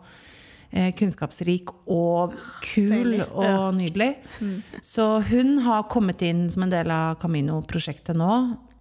[0.73, 2.35] eh, kunnskapsrik og
[2.67, 3.23] kul Deilig.
[3.33, 4.11] og nydelig.
[4.85, 8.35] Så hun har kommet inn som en del av Camino-prosjektet nå.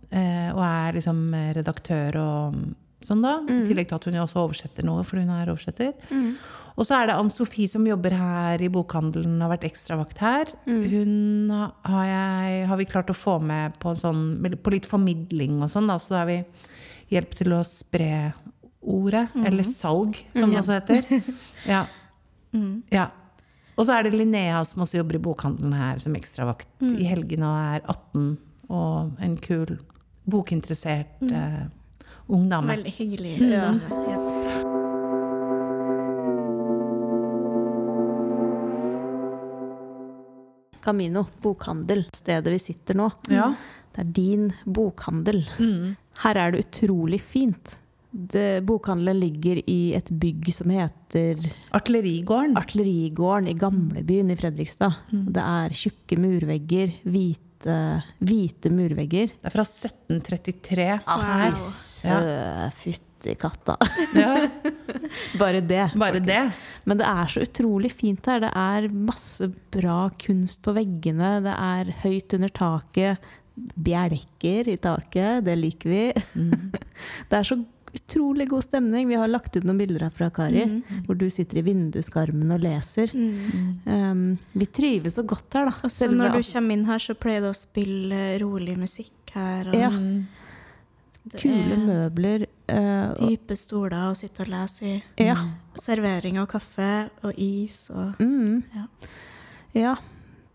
[0.10, 1.21] Eh, og er liksom
[1.55, 2.60] redaktør og
[3.05, 3.38] sånn, da.
[3.47, 5.93] I tillegg til at hun også oversetter noe, for hun er oversetter.
[6.80, 10.52] Og så er det Ann Sofie som jobber her i bokhandelen, har vært ekstravakt her.
[10.63, 14.22] Hun har, jeg, har vi klart å få med på, en sånn,
[14.63, 15.98] på litt formidling og sånn, da.
[16.00, 16.39] Så da har vi
[17.12, 18.32] hjelp til å spre
[18.80, 19.28] ordet.
[19.44, 21.10] Eller salg, som det også heter.
[21.74, 21.84] Ja.
[22.96, 23.10] ja.
[23.76, 27.48] Og så er det Linnea som også jobber i bokhandelen her som ekstravakt i helgene
[27.48, 28.26] og er 18
[28.70, 29.78] og en kul,
[30.30, 31.63] bokinteressert eh,
[32.30, 32.76] ung dame.
[32.76, 33.38] Veldig hyggelig.
[33.52, 33.72] Ja.
[33.72, 34.79] dame, Ja.
[40.84, 43.10] Camino, bokhandel, stedet vi sitter nå.
[43.32, 43.52] Ja.
[43.94, 45.44] Det er din bokhandel.
[46.24, 47.78] Her er det utrolig fint.
[48.10, 51.44] Det, bokhandelen ligger i et bygg som heter
[51.78, 52.56] Artillerigården.
[52.58, 54.98] Artillerigården i gamlebyen i Fredrikstad.
[55.10, 59.32] Det er tjukke murvegger, hvite, hvite murvegger.
[59.34, 60.88] Det er fra 1733.
[61.10, 62.19] Ah, sø,
[62.80, 63.76] fytti katta.
[64.15, 64.36] Ja,
[65.41, 65.89] Bare det.
[66.00, 66.41] bare det.
[66.88, 68.39] Men det er så utrolig fint her.
[68.45, 71.39] Det er masse bra kunst på veggene.
[71.43, 73.28] Det er høyt under taket.
[73.76, 75.43] Bjelker i taket.
[75.48, 76.04] Det liker vi.
[77.30, 77.58] Det er så
[77.95, 79.08] utrolig god stemning.
[79.10, 80.63] Vi har lagt ut noen bilder herfra, Kari,
[81.08, 83.13] hvor du sitter i vinduskarmen og leser.
[83.15, 85.75] Um, vi trives så godt her, da.
[85.84, 89.69] Og så når du kommer inn her, så pleier det å spille rolig musikk her.
[89.71, 89.89] Og Ja,
[91.39, 92.45] kule er møbler.
[92.71, 95.04] uh, dype stoler å sitte og lese i.
[95.25, 95.36] ja.
[95.80, 98.63] Servering av kaffe og is og Mm.
[98.75, 98.86] Ja.
[99.73, 99.95] ja.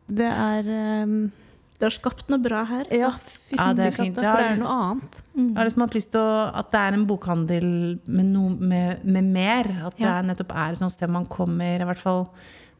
[0.06, 0.66] Det er
[1.04, 1.32] um,
[1.78, 2.86] Du har skapt noe bra her.
[2.94, 3.10] Ja.
[3.50, 4.14] Ja, det er fint.
[4.16, 5.22] katta, Ja, for det det- er noe annet.
[5.36, 9.04] Jeg har liksom hatt lyst til å, at det er en bokhandel med, no, med,
[9.04, 9.64] med mer.
[9.86, 10.22] At det Ja.
[10.22, 12.28] det nettopp er et sånt sted man kommer I hvert fall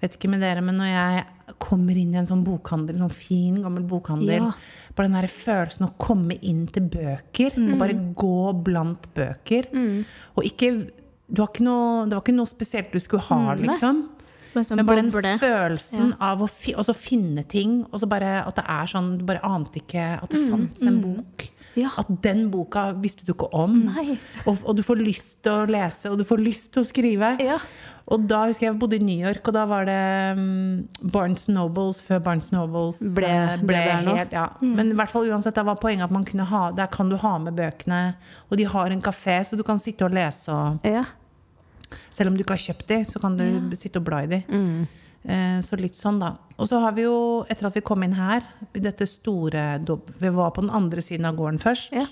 [0.03, 1.25] Vet ikke med dere, men når jeg
[1.59, 4.53] kommer inn i en sånn bokhandel, en sånn fin, gammel bokhandel Ja.
[4.95, 9.65] Bare den der følelsen å komme inn til bøker, og bare gå blant bøker.
[10.37, 10.91] Og ikke
[11.33, 14.09] du har ikke noe, Det var ikke noe spesielt du skulle ha, liksom.
[14.55, 18.45] Sånn Men bare den følelsen følelsen av å fi, også finne ting, og så bare
[18.47, 21.49] at det er sånn Du bare ante ikke at det fantes en bok.
[21.75, 21.88] Ja.
[21.99, 23.88] At den boka visste du ikke om.
[24.47, 27.33] Og, og du får lyst til å lese, og du får lyst til å skrive.
[27.43, 27.57] Ja.
[28.07, 29.99] Og da husker jeg jeg bodde i New York, og da var det
[30.38, 33.81] um, Barnes Nobles før Barnes Nobles Ble- ble, ble
[34.21, 34.45] helt, ja.
[34.61, 37.17] Men i hvert fall uansett, da var poenget at man kunne ha, der kan du
[37.17, 38.14] ha med bøkene.
[38.53, 40.53] Og de har en kafé, så du kan sitte og lese.
[40.55, 41.07] Og, Ja.
[42.11, 44.43] Selv om du ikke har kjøpt de, så kan du sitte og bla i de.
[45.25, 46.35] Eh, Så litt sånn, da.
[46.59, 48.43] Og så har vi jo, etter at vi kom inn her,
[48.75, 49.79] i dette store
[50.21, 51.93] Vi var på den andre siden av gården først.
[51.97, 52.05] Ja.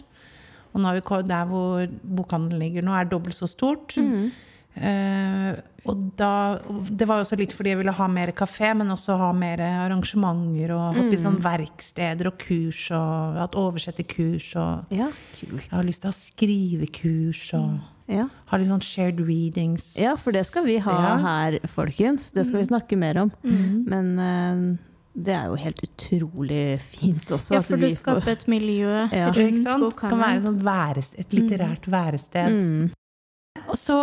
[0.72, 3.98] Og nå har vi der hvor bokhandelen ligger nå, er dobbelt så stort.
[4.74, 5.52] Eh,
[5.84, 9.18] og da, det var jo også litt fordi jeg ville ha mer kafé, men også
[9.20, 10.72] ha mer arrangementer.
[10.72, 14.54] Og litt sånn verksteder og kurs, og hatt oversetterkurs.
[14.62, 15.10] Og ja.
[15.42, 18.28] Jeg har lyst til å ha skrivekurs og Ja.
[18.50, 19.96] ha litt sånn shared readings.
[19.98, 21.16] ja, for det skal vi ha Ja.
[21.24, 22.30] her, folkens.
[22.32, 23.32] Det skal vi snakke mer om.
[23.42, 24.76] Men uh,
[25.14, 27.54] det er jo helt utrolig fint også.
[27.54, 29.28] Ja, for du skaper et miljø Ja.
[29.32, 29.84] rundt Ikke sant?
[29.90, 32.60] Det kan være et, sånt værested, et litterært værested.
[32.62, 32.90] Mm.
[33.72, 33.94] Og, så,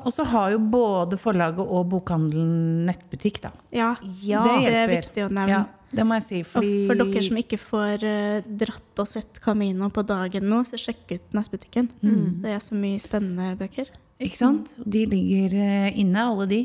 [0.00, 3.50] og så har jo både forlaget og bokhandelen nettbutikk, da.
[3.76, 3.90] Ja,
[4.24, 5.50] Ja, det er viktig å nevne.
[5.52, 5.60] Ja,
[5.92, 6.40] det må jeg si.
[6.40, 10.80] Og for dere som ikke får uh, dratt og sett Camino på dagen nå, så
[10.80, 11.90] sjekk ut nettbutikken.
[12.00, 12.40] Mm.
[12.46, 13.92] Det er så mye spennende bøker.
[14.20, 14.72] Ikke sant?
[14.84, 16.62] De ligger eh, inne, alle de.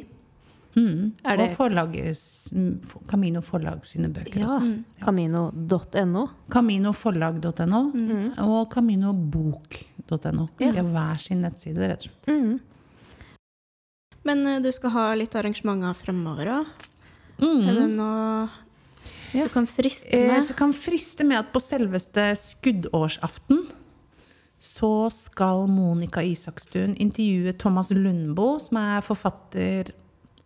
[0.75, 1.11] Mm.
[1.23, 2.71] Er det- Og forlagets, mm,
[3.07, 4.47] Camino Forlag sine bøker Ja.
[4.47, 4.71] også.
[5.03, 6.25] Camino.no.
[6.51, 8.33] Caminoforlag.no Mm.
[8.43, 8.69] og
[10.09, 10.47] caminobok.no.
[10.59, 10.71] Ja.
[10.71, 12.27] De hver sin nettside, rett og slett.
[12.27, 12.59] Mm.
[14.23, 16.65] Men eh, du skal ha litt arrangementer fremover òg.
[17.39, 17.69] Mm.
[17.69, 18.49] Er det noe
[19.35, 20.47] du kan friste Eh, med?
[20.47, 23.65] Jeg kan friste med at på selveste skuddårsaften
[24.57, 29.91] så skal Monica Isakstuen intervjue Thomas Lundbo, som er forfatter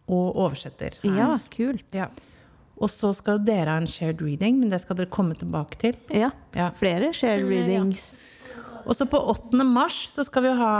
[0.10, 0.98] og oversetter.
[1.06, 1.86] Ja, kult.
[1.94, 2.08] Ja.
[2.82, 5.96] Og så skal dere ha en shared reading, men det skal dere komme tilbake til.
[6.10, 6.32] Ja.
[6.56, 6.72] Ja.
[6.72, 8.16] Flere shared readings.
[8.16, 8.39] ja.
[8.90, 9.54] Og så på 8.
[9.70, 10.74] mars så skal vi ha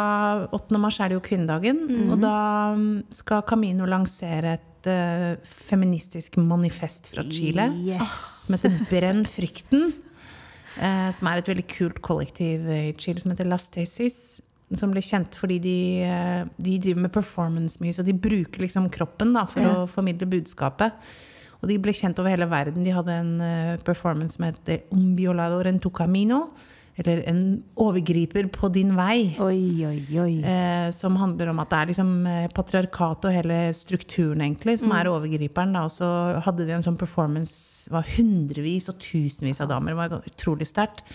[0.56, 0.80] 8.
[0.82, 1.84] mars er det jo kvinnedagen.
[2.10, 2.34] Og da
[2.74, 5.38] mm, skal Camino lansere et uh,
[5.70, 7.68] feministisk manifest fra Chile.
[7.86, 8.24] Yes.
[8.48, 9.92] som heter Brenn frykten.
[10.80, 14.40] Uh, som er et veldig kult kollektiv i Chile som heter Las Tesis.
[14.74, 18.86] Som ble kjent fordi de, eh, de driver med performance mye, så de bruker liksom
[18.94, 19.72] kroppen da, for Ja.
[19.74, 20.94] å formidle budskapet.
[21.58, 22.84] Og de ble kjent over hele verden.
[22.86, 26.52] De hadde en performance som heter Un violador en tu camino.
[27.00, 27.42] Eller En
[27.80, 29.36] overgriper på din vei.
[29.40, 30.34] Oi, oi, oi.
[30.44, 34.92] Eh, som handler om at det er liksom eh, patriarkatet og hele strukturen egentlig som
[34.98, 35.78] er overgriperen.
[35.78, 35.86] Da.
[35.88, 36.10] Og så
[36.44, 39.96] hadde de en sånn performance var hundrevis og tusenvis av damer.
[39.96, 41.06] Det var utrolig sterkt.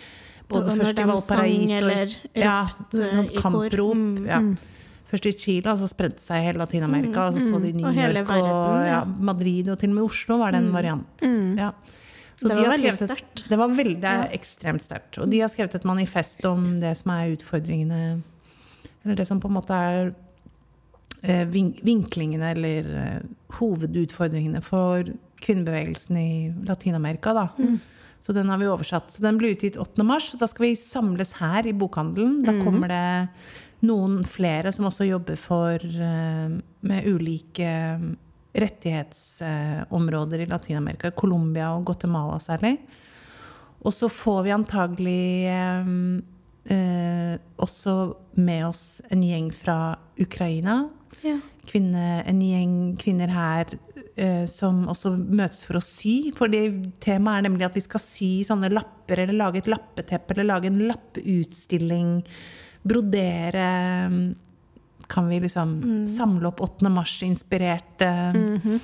[0.49, 2.57] Både Og først i Valparaiso eller ja,
[2.93, 3.43] sånt i kor.
[3.51, 4.01] kamprop.
[4.01, 4.25] Mm.
[4.29, 4.41] Ja.
[5.13, 7.29] Først i Chile, og så spredde seg i hele Latin-Amerika.
[7.29, 9.03] Og så så de New York og ja, ja.
[9.05, 11.29] Madrid, og til og med Oslo var det en variant.
[11.61, 11.71] Ja.
[12.37, 13.45] Så Det de var har veldig sterkt.
[13.49, 15.19] Det var veldig det er ekstremt sterkt.
[15.23, 18.23] Og de har skrevet et manifest om det som er utfordringene
[19.05, 20.15] Eller det som på en måte er
[21.23, 23.27] eh, vinklingene eller eh,
[23.59, 25.05] hovedutfordringene for
[25.45, 26.31] kvinnebevegelsen i
[26.65, 27.35] Latin-Amerika.
[27.37, 27.49] da.
[28.25, 29.11] Så den har vi oversatt.
[29.13, 30.03] Så den blir utgitt 8.
[30.09, 30.31] mars.
[30.33, 32.39] og Da skal vi samles her i bokhandelen.
[32.47, 36.55] Da kommer det noen flere som også jobber for eh,
[36.89, 37.69] med ulike
[38.55, 41.11] rettighetsområder i Latin-Amerika.
[41.11, 42.77] Colombia og Guatemala særlig.
[43.85, 45.89] Og så får vi antagelig eh,
[46.73, 47.97] eh, også
[48.41, 50.85] med oss en gjeng fra Ukraina.
[51.25, 51.39] Ja.
[51.69, 53.75] Kvinne, en gjeng kvinner her
[54.17, 56.33] eh, som også møtes for å sy.
[56.37, 56.65] For det
[57.05, 60.71] temaet er nemlig at vi skal sy sånne lapper, eller lage et lappeteppe, eller lage
[60.71, 62.17] en lappeutstilling.
[62.85, 63.69] Brodere
[65.09, 66.89] Kan vi liksom samle opp 8.
[66.89, 68.81] mars-inspirerte mm -hmm.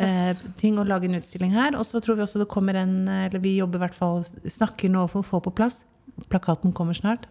[0.00, 1.76] eh, ting og lage en utstilling her.
[1.76, 4.88] Og så tror vi også det kommer en Eller vi jobber i hvert fall Snakker
[4.88, 5.84] nå for å få på plass.
[6.28, 7.26] Plakaten kommer snart.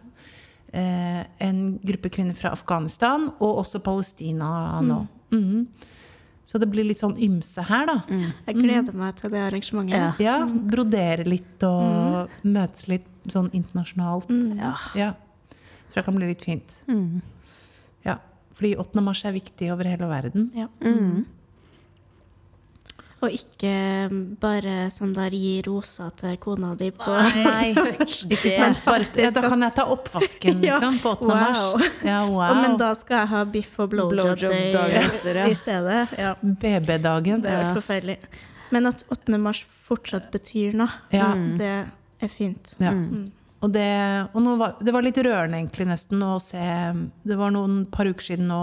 [0.72, 5.06] Eh, en gruppe kvinner fra Afghanistan, og også Palestina nå.
[5.30, 5.66] Mhm.
[6.44, 8.02] Så det blir litt sånn ymse her, da.
[8.46, 9.94] Jeg gleder meg til det arrangementet.
[9.94, 10.12] Ja.
[10.18, 14.32] Ja, Brodere litt og møtes litt sånn internasjonalt.
[14.58, 14.72] Ja.
[14.98, 15.12] Ja.
[15.92, 16.74] Tror jeg kan bli litt fint.
[16.88, 17.22] Mm.
[18.62, 19.00] Fordi 8.
[19.02, 20.44] mars er viktig over hele verden.
[20.54, 20.68] Ja.
[20.86, 21.24] Mm.
[23.22, 23.72] Og ikke
[24.42, 27.72] bare sånn der gi rosa til kona di på Nei,
[28.34, 28.80] ikke sant.
[29.18, 31.26] Ja, da kan jeg ta oppvasken liksom, på 8.
[31.26, 31.34] wow.
[31.34, 31.98] mars.
[32.06, 32.44] Ja, wow.
[32.52, 35.50] Og, Men da skal jeg ha biff og blowjob Blowjob day etter, ja.
[35.50, 36.00] i stedet.
[36.18, 37.42] Ja, BB-dagen.
[37.42, 38.18] det er helt forferdelig.
[38.74, 39.38] Men at 8.
[39.42, 41.32] mars fortsatt betyr noe, Ja.
[41.58, 41.72] det
[42.22, 42.74] er fint.
[42.78, 42.94] Ja.
[42.94, 43.26] Mm.
[43.62, 43.88] Og, det,
[44.34, 46.66] og var, det var litt rørende egentlig nesten å se
[47.22, 48.62] Det var noen par uker siden nå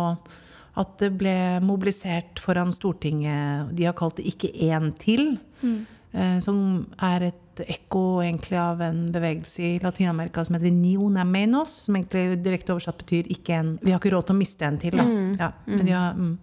[0.79, 1.35] at det ble
[1.65, 3.71] mobilisert foran Stortinget.
[3.75, 5.37] De har kalt det 'Ikke én til'.
[5.61, 5.85] Mm.
[6.13, 11.23] eh, Som er et ekko egentlig av en bevegelse i Latin-Amerika som heter Ni una
[11.23, 11.69] menos.
[11.85, 14.77] Som egentlig direkte oversatt betyr ikke en Vi har ikke råd til å miste en
[14.77, 15.03] til, da.
[15.39, 16.37] Ja, men de har, mm.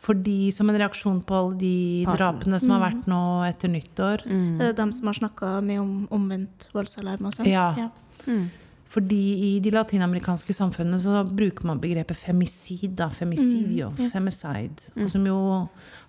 [0.00, 1.74] Fordi som en reaksjon på alle de
[2.08, 4.24] drapene som har vært nå etter nyttår.
[4.24, 7.50] Det er dem som har snakka mye om omvendt voldsalarm og sånn.
[7.50, 7.90] Ja.
[8.90, 14.88] Fordi i de latinamerikanske samfunnene så bruker man begrepet femicid, da, femicidio, femicide.
[14.96, 15.04] Mm.
[15.12, 15.36] Som jo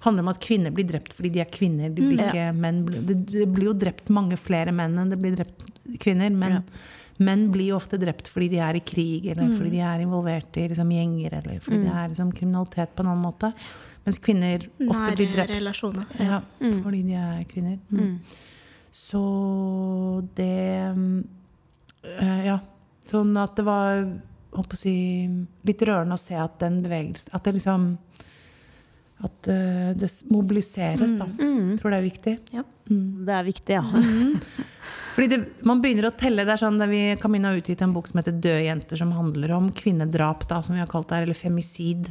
[0.01, 1.91] handler om at kvinner blir drept fordi de er kvinner.
[1.93, 2.81] De blir ikke menn.
[2.89, 3.19] Det,
[3.53, 5.67] blir jo drept mange flere menn enn det blir drept
[6.01, 6.33] kvinner.
[6.33, 6.63] Men
[7.21, 10.57] menn blir jo ofte drept fordi de er i krig, eller fordi de er involvert
[10.57, 13.51] i liksom, gjenger, eller fordi det er liksom, kriminalitet på en annen måte.
[14.05, 16.15] Mens kvinner ofte blir Nære drept relasjoner.
[16.17, 17.77] ja, fordi de er kvinner.
[17.93, 18.15] Mm.
[18.91, 19.21] Så
[20.35, 21.23] det mm,
[22.17, 22.59] eh, Ja.
[23.11, 24.03] Sånn at det var
[24.53, 24.93] holdt på å si,
[25.67, 27.87] litt rørende å se at den bevegelsen At det liksom
[29.21, 31.27] At eh, det mobiliseres, da.
[31.37, 31.77] Mm.
[31.79, 32.35] Tror det er viktig.
[32.55, 33.83] Ja, Det er viktig, ja.
[35.15, 36.45] Fordi det, man begynner å telle.
[36.47, 39.51] det er sånn, vi, Camilla har utgitt en bok som heter 'Døde jenter', som handler
[39.51, 42.09] om kvinnedrap, da, som vi har kalt det her, eller femicid.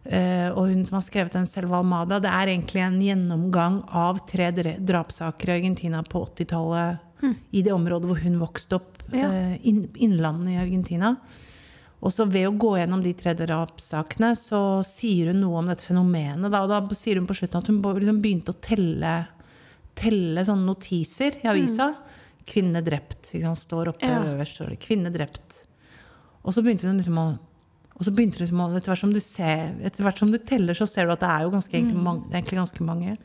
[0.00, 4.22] Uh, og hun som har skrevet den, Selva Almada, det er egentlig en gjennomgang av
[4.28, 6.98] tre drapssaker i Argentina på 80-tallet.
[7.52, 9.28] I det området hvor hun vokste opp, Ja.
[9.28, 11.16] uh, inn, innlandet i Argentina.
[12.00, 15.84] Og så ved å gå gjennom de tre drapssakene, så sier hun noe om dette
[15.84, 16.48] fenomenet.
[16.50, 19.26] Da, og da sier hun på slutten at hun liksom begynte å telle,
[20.00, 21.90] telle sånne notiser i avisa.
[22.46, 23.34] 'Kvinne drept'.
[23.36, 23.58] Ikke sant?
[23.60, 24.22] Står oppe Ja.
[24.24, 24.56] øverst.
[24.56, 25.66] Står det 'Kvinne drept'.
[26.44, 27.38] Og så begynte hun liksom å
[28.00, 30.72] og så begynte det liksom etter hvert som du ser, etter hvert som du teller,
[30.72, 33.16] så ser du at det er jo ganske, egentlig, mange, egentlig ganske mange.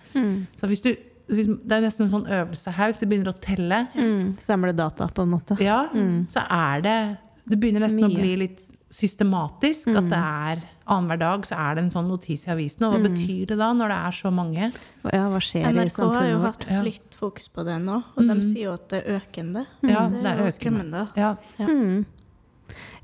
[0.59, 0.89] Så hvis du,
[1.31, 2.91] hvis, det er nesten en sånn øvelse her.
[2.91, 4.35] Hvis du begynner å telle, Mm.
[4.37, 5.57] Samle data, på en måte.
[5.61, 5.87] ja,
[6.27, 9.87] så er det Det begynner nesten å bli litt systematisk.
[9.95, 12.85] At det er annenhver dag så er det en sånn notis i avisen.
[12.87, 14.69] Og hva betyr det da, når det er så mange?
[15.13, 16.81] Ja, hva skjer i NRK har jo hatt Ja.
[16.81, 19.65] litt fokus på det nå, og de sier jo at det er økende.
[19.83, 20.57] Ja, det det er økende.
[20.59, 21.03] skremmende.
[21.15, 22.05] Ja, Mm.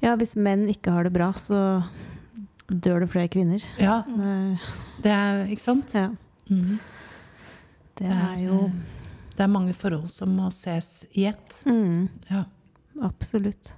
[0.02, 1.84] Ja, hvis menn ikke har det bra, så
[2.68, 3.62] dør det flere kvinner.
[3.78, 4.60] ja Det er,
[5.04, 5.94] det er Ikke sant?
[5.94, 6.10] ja.
[6.50, 6.80] Mhm.
[7.96, 8.72] Det er jo
[9.36, 11.64] Det er mange forhold som må ses i ett.
[11.66, 12.46] mm, Ja.
[13.04, 13.74] Absolutt.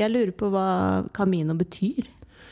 [0.00, 0.66] Jeg lurer på hva
[1.16, 2.08] Camino betyr.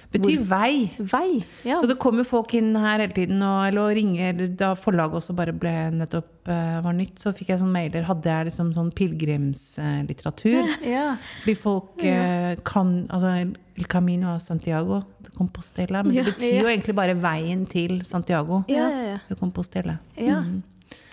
[0.08, 0.88] Betyr vei.
[0.96, 1.42] Vei.
[1.68, 1.76] Ja.
[1.76, 5.34] Så det kommer folk inn her hele tiden, og, eller og ringer Da forlaget også
[5.36, 8.06] bare ble nettopp uh, var nytt, så fikk jeg sånn mailer.
[8.08, 10.72] Hadde jeg liksom sånn pilegrimslitteratur?
[10.96, 11.10] ja.
[11.42, 13.34] Fordi folk uh, kan Altså
[13.78, 16.00] El Camino av Santiago, de Compostela.
[16.06, 18.64] Men det betyr betyr jo egentlig bare veien til Santiago.
[18.72, 19.22] Ja, ja, ja.
[19.28, 20.00] De Compostela.
[20.16, 20.40] Ja.
[20.40, 20.64] Mhm.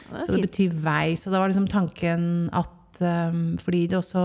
[0.06, 1.16] Det Så det betyr vei.
[1.20, 4.22] Så da var liksom tanken at um, Fordi det også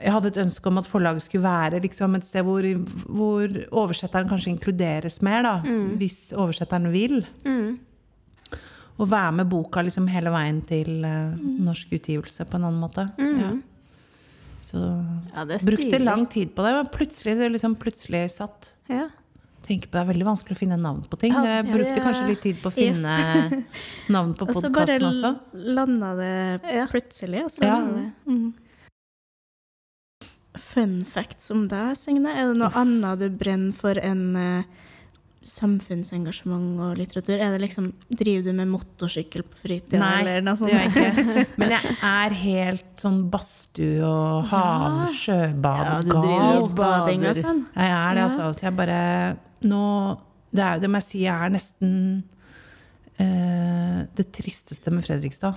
[0.00, 2.64] Jeg hadde et ønske om at forlaget skulle være liksom et sted hvor,
[3.10, 5.54] hvor oversetteren kanskje inkluderes mer, da.
[6.00, 7.20] Hvis oversetteren vil.
[7.44, 7.78] Mm.
[9.00, 13.06] Og være med boka liksom hele veien til uh, norsk utgivelse på en annen måte.
[13.20, 13.52] Ja.
[14.64, 14.80] Så
[15.34, 18.74] Ja, det brukte lang tid på det, men plutselig, det liksom plutselig satt.
[18.92, 19.08] Ja.
[19.64, 21.32] Tenker på Det er veldig vanskelig å finne navn på ting.
[21.36, 22.96] Dere brukte kanskje litt tid på å Yes.
[23.00, 23.64] finne
[24.08, 25.38] navn på Og så bare podkasten
[25.76, 27.78] landa det plutselig, og så Ja.
[28.26, 28.52] mm.
[30.60, 32.30] Fun facts om deg, Signe.
[32.36, 34.62] Er det noe annet du brenner for enn eh,
[35.42, 37.38] samfunnsengasjement og litteratur?
[37.40, 40.72] Er det liksom, Driver du med motorsykkel på fritida, Nei, eller noe det sånt?
[40.72, 41.44] gjør jeg ikke.
[41.62, 45.06] Men jeg er helt sånn badstue og hav, Ja.
[45.16, 46.64] sjøbad, Ja, du gal.
[46.64, 47.62] Isbading og sånn?
[47.74, 48.26] Jeg er det, Ja.
[48.28, 48.50] altså.
[48.60, 49.00] Så jeg bare
[49.62, 49.84] Nå
[50.52, 51.90] Det, er, det må jeg si, jeg er nesten
[53.20, 55.54] eh, Det tristeste med Fredrikstad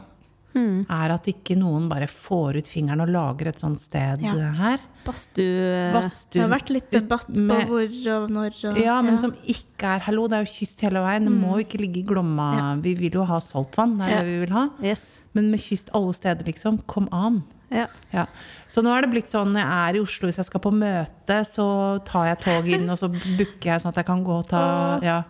[0.54, 0.86] Mm.
[0.90, 4.52] er at ikke noen bare får ut fingeren og lager et sånt sted Ja.
[4.54, 4.78] her.
[5.04, 5.92] Badstue
[6.32, 9.84] Det har vært litt debatt på med- hvor og når og Ja, men som ikke
[9.96, 11.26] er Hallo, det er jo kyst hele veien.
[11.26, 12.56] Det må jo ikke ligge i Glomma.
[12.56, 12.76] Ja.
[12.76, 13.98] Vi vil jo ha saltvann.
[13.98, 14.22] Det er Ja.
[14.22, 14.70] det vi vil ha.
[14.82, 15.20] Yes.
[15.34, 16.86] Men med kyst alle steder, liksom.
[16.88, 17.44] Kom an.
[17.72, 17.88] Ja.
[18.14, 18.28] Ja.
[18.70, 20.72] Så nå er det blitt sånn når jeg er i Oslo, hvis jeg skal på
[20.72, 24.30] møte, så tar jeg tog inn, og så booker jeg sånn at jeg kan gå
[24.38, 25.24] og ta Å, ja.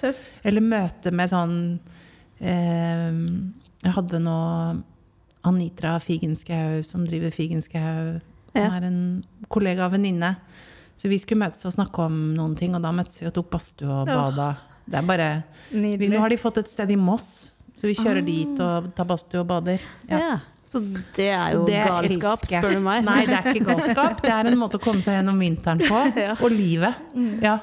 [0.44, 1.80] Eller møte med sånn
[2.42, 3.12] eh,
[3.84, 4.84] Jeg hadde nå
[5.44, 8.20] Anitra Figenschou, som driver Figenschou,
[8.54, 8.70] som Ja.
[8.78, 10.36] er en kollega og venninne.
[10.98, 13.50] Så vi skulle møtes og snakke om noen ting, og da møttes vi og tok
[13.50, 14.52] badstue og bada.
[14.88, 16.10] Det er bare Nydelig.
[16.12, 19.40] Nå har de fått et sted i Moss, så vi kjører dit og tar badstue
[19.42, 19.80] og bader.
[20.10, 20.20] Ja.
[20.20, 20.40] Ja.
[20.70, 20.80] Så
[21.16, 23.04] det er jo Det galskap, elsker spør du meg.
[23.06, 24.22] Nei, det er ikke galskap.
[24.24, 26.00] Det er en måte å komme seg gjennom vinteren på.
[26.24, 26.34] Ja.
[26.42, 26.96] Og livet.
[27.44, 27.60] Ja.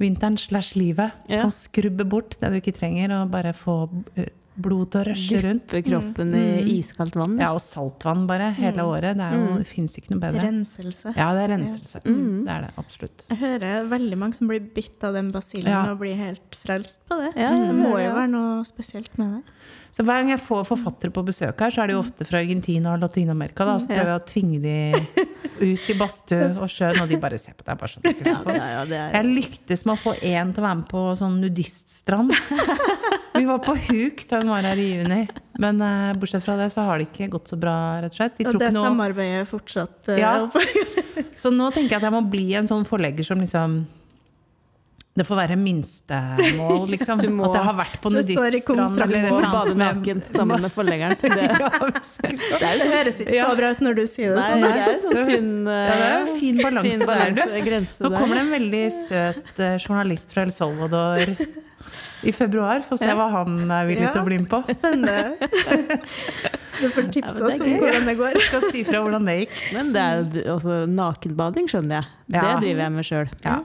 [0.00, 1.12] Vinteren slash livet.
[1.28, 1.42] Ja.
[1.44, 3.76] Kan skrubbe bort det du ikke trenger, og bare få
[4.16, 4.26] eh,
[4.62, 5.66] blod til å rushe rundt.
[5.70, 7.36] Dyppe kroppen i iskaldt vann.
[7.40, 9.18] Ja, og saltvann bare hele året.
[9.18, 10.44] Det, jo, det fins ikke noe bedre.
[10.46, 11.12] Renselse.
[11.16, 12.02] Ja, det er renselse.
[12.06, 13.26] Det er det absolutt.
[13.30, 15.84] Jeg hører veldig mange som blir bitt av den basillen Ja.
[15.92, 17.32] og blir helt frelst på det.
[17.36, 18.14] Ja, ja, det må jo ja.
[18.16, 19.56] være noe spesielt med det.
[19.96, 22.42] Så hver gang jeg får forfattere på besøk her, så er de jo ofte fra
[22.42, 23.64] Argentina og Latin-Amerika.
[23.64, 24.74] Da, og så prøver jeg å tvinge de
[25.56, 27.78] ut i badstue og sjøen, og de bare ser på deg.
[27.80, 28.34] Bare sånn, ikke.
[28.52, 31.40] Ja, ja, er Jeg lyktes med å få én til å være med på sånn
[31.40, 32.36] nudiststrand.
[33.40, 35.20] Vi var på huk da hun var her i juni,
[35.62, 38.36] men uh, bortsett fra det så har det ikke gått så bra, rett og slett.
[38.38, 40.34] De Og det noe samarbeidet fortsatt uh, Ja.
[41.36, 43.74] Så nå tenker jeg at jeg må bli en sånn forlegger som liksom
[45.16, 47.20] Det får være minstemål, liksom.
[47.24, 50.60] Du må- At jeg har vært på det nudiststrand eller et Må bade naken sammen
[50.66, 51.16] med forleggeren.
[51.22, 54.66] Det, det er Det høres ikke så bra ut når du sier det Nei, sånn.
[54.66, 57.60] det er sånn tynn Ja, det er en fin balanse fin der, balanse, du.
[57.70, 61.36] grense Nå kommer det en veldig søt eh, journalist fra El Salvador
[62.26, 62.80] i februar.
[62.88, 64.58] Få se hva han er villig til å bli med på.
[64.72, 65.96] Spennende.
[66.80, 68.34] Du får tipse Ja, oss det om hvordan det går.
[68.36, 69.54] Jeg skal si fra hvordan det gikk.
[69.76, 72.10] Men det er jo også nakenbading, skjønner jeg.
[72.36, 73.30] Det driver jeg med sjøl.
[73.44, 73.58] Ja,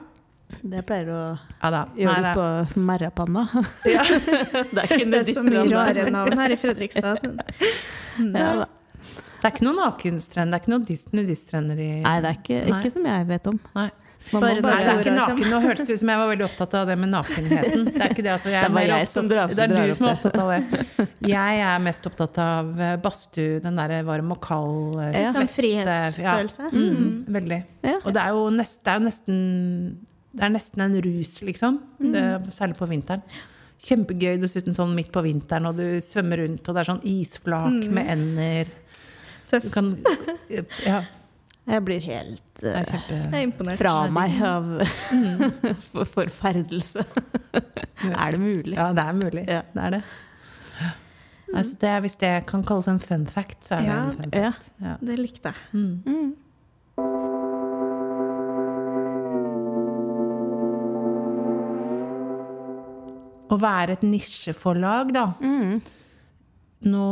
[0.62, 1.22] Det pleier å
[1.64, 1.80] ja da.
[1.98, 2.38] gjøre Nei, litt
[2.76, 3.46] på Merrapanna.
[3.96, 4.04] Ja.
[4.06, 7.24] det er ikke Det er så mye rare navn her i Fredrikstad.
[7.24, 7.40] sånn.
[8.38, 8.68] Ja, da.
[9.42, 10.52] Det er ikke noen nakenstrender.
[10.54, 12.78] Det er ikke noen dis- nudiststrender i Nei, det er ikke, Nei.
[12.84, 13.58] ikke som jeg vet om.
[13.74, 13.88] Nei.
[14.30, 15.40] Bare, Bare det er ikke naken.
[15.50, 17.88] Nå hørtes det ut som jeg var veldig opptatt av det med nakenheten.
[17.88, 18.52] Det er ikke det, altså.
[18.54, 21.08] Jeg Det var jeg som drar- Det er du som er opptatt av det.
[21.32, 25.24] Jeg er mest opptatt av eh, badstue, den derre varm og kald svette.
[25.26, 25.32] Ja.
[25.40, 26.68] Sånn frihetsfølelse.
[26.70, 26.70] Ja.
[26.70, 27.60] Mm, veldig.
[27.82, 27.96] Ja.
[28.06, 29.42] Og det er jo, nest, det er jo nesten
[30.32, 31.80] Det er nesten en rus, liksom.
[32.00, 32.22] Det,
[32.56, 33.24] særlig på vinteren.
[33.82, 37.88] Kjempegøy dessuten sånn midt på vinteren, og du svømmer rundt, og det er sånn isflak
[37.92, 38.70] med ender.
[38.72, 39.72] Du Tøft.
[39.74, 39.90] kan
[40.86, 41.02] Ja,
[41.68, 42.86] Jeg blir helt er eh,
[43.34, 44.70] kjempe Jeg er fra meg av
[45.92, 47.04] for- forferdelse.
[47.54, 48.78] er det mulig?
[48.78, 49.44] Ja, det er mulig.
[49.48, 49.62] Ja.
[49.74, 50.04] Det er det.
[51.52, 53.98] Nei, så det, hvis det kan kalles en fun fact, så er det Ja.
[54.06, 54.70] en fun fact.
[54.80, 54.94] Ja.
[55.02, 55.56] Det likte jeg.
[55.74, 56.36] Mm.
[63.52, 65.26] Å være et nisjeforlag, da.
[65.44, 65.82] Mm.
[66.92, 67.08] Nå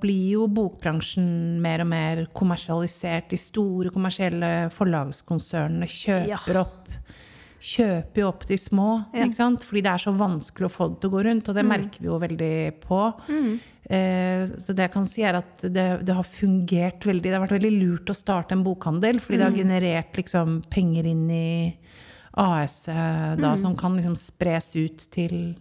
[0.00, 1.26] blir jo bokbransjen
[1.60, 3.28] mer og mer kommersialisert.
[3.34, 6.78] De store kommersielle forlagskonsernene kjøper opp
[7.62, 9.22] Kjøper jo opp de små, Ja.
[9.22, 9.62] ikke sant?
[9.62, 11.48] fordi det er så vanskelig å få det til å gå rundt.
[11.48, 12.98] Og det merker vi jo veldig på.
[13.86, 17.44] Eh, så det jeg kan si, er at det, det har fungert veldig Det har
[17.46, 21.76] vært veldig lurt å starte en bokhandel, fordi det har generert liksom penger inn i
[22.34, 25.54] AS-et da, som kan liksom spres ut til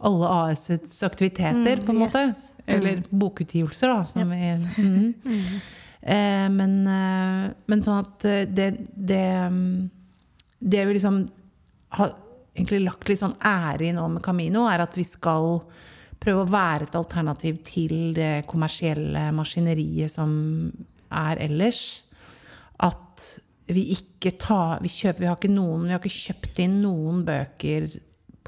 [0.00, 2.22] alle AS-ets aktiviteter, på en måte.
[2.30, 2.46] yes.
[2.66, 4.06] Eller bokutgivelser, da.
[4.06, 5.60] Som vi, mhm.
[6.02, 9.90] eh, men, eh, men sånn at eh, det, det, mm,
[10.58, 11.22] det vi liksom
[11.98, 12.14] har
[12.54, 15.60] egentlig lagt litt sånn ære i nå med Camino, er at vi skal
[16.20, 20.32] prøve å være et alternativ til det kommersielle maskineriet som
[21.10, 22.02] er ellers.
[22.80, 23.26] At
[23.70, 27.20] vi ikke tar Vi kjøper Vi har ikke noen Vi har ikke kjøpt inn noen
[27.26, 27.84] bøker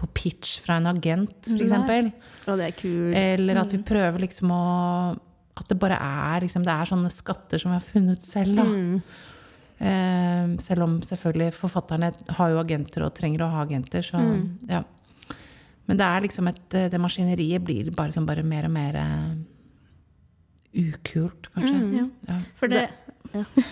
[0.03, 1.75] på pitch fra en agent, f.eks.
[2.51, 3.19] Og det er kult.
[3.19, 4.63] Eller at vi prøver liksom å
[5.55, 8.65] At det bare er liksom, Det er sånne skatter som vi har funnet selv, da.
[8.65, 8.97] Mm.
[9.83, 14.21] Eh, selv om selvfølgelig forfatterne har jo agenter og trenger å ha agenter, så
[14.71, 14.83] ja.
[15.91, 19.33] Men det er liksom et Det maskineriet blir bare, sånn bare mer og mer uh,
[20.83, 21.81] ukult, kanskje.
[21.99, 22.07] Ja.
[22.29, 22.39] Ja.
[22.57, 22.87] For det,
[23.33, 23.65] det, det-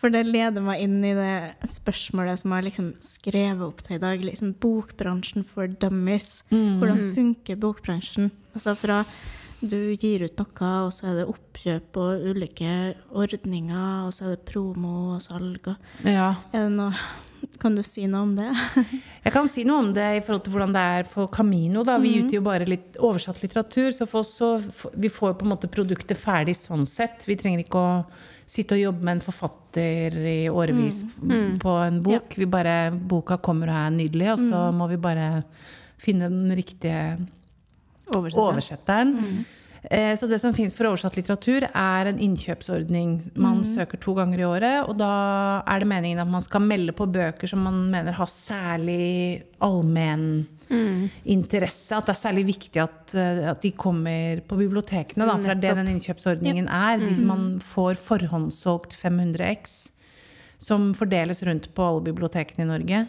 [0.00, 3.98] for det leder meg inn i det spørsmålet som jeg har liksom skrevet opp til
[3.98, 4.24] i dag.
[4.24, 6.40] Liksom bokbransjen for dummies.
[6.50, 8.32] Hvordan funker bokbransjen?
[8.54, 9.04] Altså fra
[9.60, 12.76] du gir ut noe, og så er det oppkjøp og ulike
[13.12, 15.68] ordninger, og så er det promo og salg.
[15.68, 16.30] Og ja.
[16.72, 16.94] noe,
[17.60, 18.48] kan du si noe om det?
[19.26, 21.84] Jeg kan si noe om det i forhold til hvordan det er for Camino.
[21.84, 21.98] Da.
[22.00, 24.54] Vi utgir jo bare litt oversatt litteratur, så for oss så
[24.96, 27.28] vi får på en måte produktet ferdig sånn sett.
[27.28, 27.94] Vi trenger ikke å
[28.50, 31.04] sitte og jobbe med en forfatter i årevis
[31.62, 32.34] på en bok.
[32.38, 35.28] Vi bare, boka kommer og er nydelig, og så må vi bare
[36.00, 37.04] finne den riktige
[38.10, 38.46] oversetteren.
[38.48, 39.14] oversetteren.
[39.88, 43.30] Eh, Så det som fins for oversatt litteratur, er en innkjøpsordning.
[43.34, 46.92] Man søker to ganger i året, og da er det meningen at man skal melde
[46.92, 50.46] på bøker som man mener har særlig allmenn
[51.26, 51.96] interesse.
[51.96, 55.64] At det er særlig viktig at, eh, at de kommer på bibliotekene, da, for det
[55.70, 56.98] er det den innkjøpsordningen er.
[57.00, 59.92] De, man får forhåndssolgt 500 X
[60.60, 63.06] som fordeles rundt på alle bibliotekene i Norge.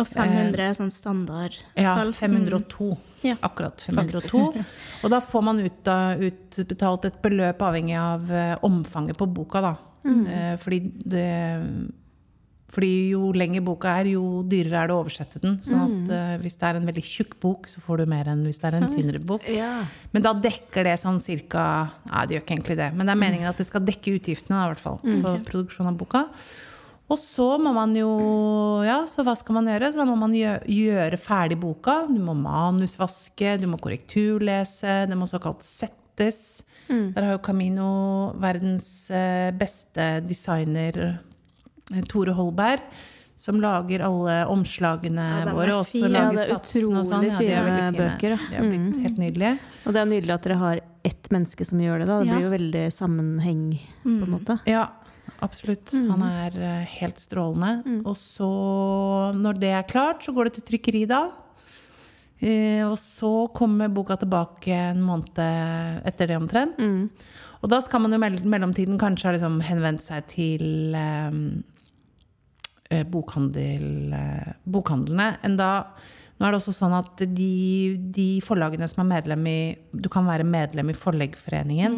[0.00, 1.58] Og 500 er sånn standard.
[1.76, 2.12] Ja, tall.
[2.12, 2.96] 502.
[3.26, 3.36] Ja.
[3.46, 4.46] Akkurat 502.
[5.02, 9.64] Og da får man ut, da, utbetalt et beløp avhengig av eh, omfanget på boka,
[9.64, 9.76] da.
[10.06, 10.26] Mm.
[10.62, 11.22] fordi det
[12.76, 15.54] fordi jo lenger boka er, jo dyrere er det å oversette den.
[15.64, 16.10] Sånn mm.
[16.12, 18.68] eh, hvis det er en veldig tjukk bok, så får du mer enn hvis det
[18.68, 19.46] er en tynnere bok.
[19.48, 19.70] Ja.
[20.12, 21.64] Men da dekker det sånn cirka
[22.10, 22.90] Nei, det gjør ikke egentlig det.
[22.96, 24.98] Men det er meningen at det skal dekke utgiftene, da, i hvert fall.
[25.22, 26.26] For produksjon av boka.
[27.08, 28.08] Og så må man jo
[28.86, 29.92] Ja, så hva skal man gjøre?
[29.92, 32.00] Så da må man gjø- gjøre ferdig boka.
[32.10, 36.62] Du må manusvaske, du må korrekturlese, det må såkalt settes.
[36.88, 41.18] Der har jo Camino verdens eh, beste designer,
[41.92, 42.80] eh, Tore Holberg,
[43.38, 45.74] som lager alle omslagene Ja, våre.
[45.74, 45.82] Og.
[45.84, 47.26] Også lager Ja, er og sånn.
[47.26, 47.98] Ja, de er veldig fine.
[47.98, 48.38] bøker, ja.
[48.50, 49.58] De har blitt helt nydelige.
[49.86, 52.06] Og det er nydelig at dere har ett menneske som gjør det.
[52.06, 52.20] da.
[52.22, 53.66] Det blir jo veldig sammenheng,
[54.04, 54.60] på en måte.
[54.66, 54.86] Ja,
[55.44, 55.92] absolutt.
[55.92, 57.98] Han er eh, helt strålende.
[58.06, 58.50] Og så,
[59.36, 61.24] når det er klart, så går det til trykkeri da.
[62.36, 65.40] Eh, og så kommer boka tilbake en måned
[66.06, 66.80] etter det omtrent.
[67.62, 71.38] Og da skal man jo i mellomtiden kanskje ha liksom henvendt seg til eh,
[72.92, 75.30] eh, bokhandel, eh, bokhandlene.
[75.46, 75.70] Enda,
[76.36, 79.58] nå er det også sånn at de, de forlagene som er medlem i
[79.90, 81.96] Du kan være medlem i Forleggerforeningen.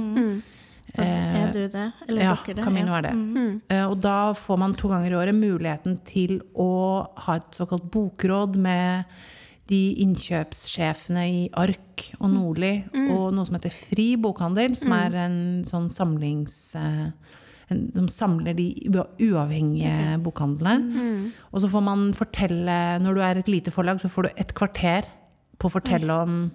[0.97, 1.93] Er du det?
[2.09, 2.64] Eller Ja, dere det?
[2.64, 3.12] Camino er det.
[3.70, 7.91] Eh, Og da får man to ganger i året muligheten til å ha et såkalt
[7.91, 9.05] bokråd med
[9.68, 15.64] de innkjøpssjefene i Ark og Nordli, og noe som heter Fri bokhandel, som er en
[15.68, 16.74] sånn samlings...
[16.74, 17.11] eh,
[17.70, 21.30] en, de samler de uavhengige uavhengige bokhandlene.
[21.53, 24.55] Og så får man fortelle Når du er et lite forlag, så får du et
[24.57, 25.05] kvarter
[25.59, 26.51] på å fortelle om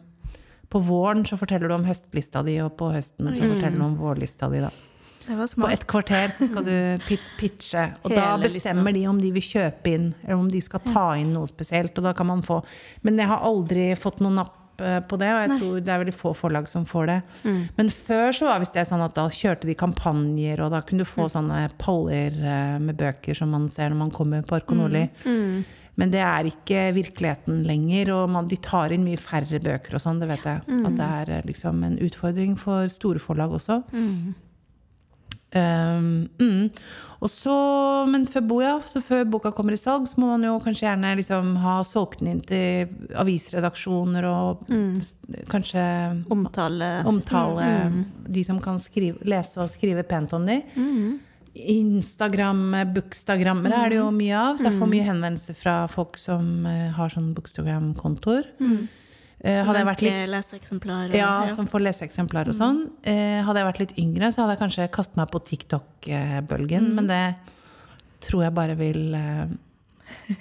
[0.74, 4.00] På våren så forteller du om høstlista di, og på høsten så forteller du om
[4.00, 4.64] vårlista di.
[4.64, 4.72] da.
[5.24, 6.74] Det var På et kvarter så skal du
[7.40, 10.82] pitche, og da bestemmer bestemmer de om de vil kjøpe inn, eller om de skal
[10.90, 11.96] ta inn noe spesielt.
[11.98, 12.60] Og da kan man få
[13.06, 16.02] Men jeg har aldri fått noen napp eh, på det, og jeg tror det er
[16.02, 17.20] veldig få forlag som får det.
[17.78, 21.06] Men før så var visst det sånn at da kjørte de kampanjer, og da kunne
[21.06, 24.76] du få sånne paller eh, med bøker som man ser når man kommer på Arco
[24.76, 25.06] Nordli.
[26.00, 30.02] Men det er ikke virkeligheten lenger, og man, de tar inn mye færre bøker og
[30.02, 30.64] sånn, det vet jeg.
[30.90, 33.84] At det er eh, liksom en utfordring for store forlag også.
[35.54, 36.70] Um, mm.
[37.24, 37.54] Og så,
[38.10, 40.88] men før, bo, ja, så før boka kommer i salg, så må man jo kanskje
[40.88, 42.90] gjerne liksom ha solgt den inn til
[43.22, 45.46] avisredaksjoner og mm.
[45.52, 45.84] kanskje
[46.34, 46.90] Omtale.
[47.08, 47.70] omtale
[48.26, 50.58] de som kan skrive, lese og skrive pent om de.
[51.56, 56.66] Instagram, bookstagrammere er det jo mye av, så jeg får mye henvendelser fra folk som
[56.66, 58.48] eh, har sånn bookstagram-kontoer.
[59.44, 61.10] Eh, Som ønsker leseeksemplar.
[61.10, 62.90] og- ja, som får leseeksemplar og sånn.
[63.04, 66.94] Eh, hadde jeg vært litt yngre, så hadde jeg kanskje kastet meg på TikTok-bølgen.
[66.96, 67.36] Men det
[68.22, 69.46] tror jeg bare vil eh,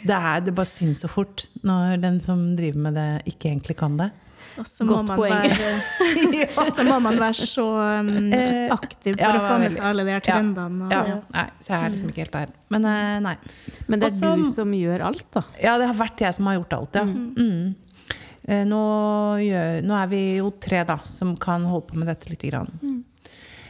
[0.07, 3.77] det, er, det bare syns så fort når den som driver med det, ikke egentlig
[3.77, 4.11] kan det.
[4.61, 5.33] Og så må, Godt man poeng.
[5.33, 7.67] være, så må man være så
[8.01, 8.11] um,
[8.77, 10.27] aktiv for ja, å få med seg alle de her Ja.
[10.37, 10.89] trendene.
[10.89, 12.53] Og, Ja, nei, så jeg er liksom ikke helt der.
[12.75, 13.37] Men eh, nei.
[13.89, 15.45] Men det er Også- du som gjør alt, da.
[15.63, 17.05] Ja, det har vært jeg som har gjort alt, ja.
[17.09, 17.75] Mm.
[18.49, 18.83] Eh, Nå,
[19.39, 23.05] gjør, nå er vi jo tre da, som kan holde på med dette lite grann.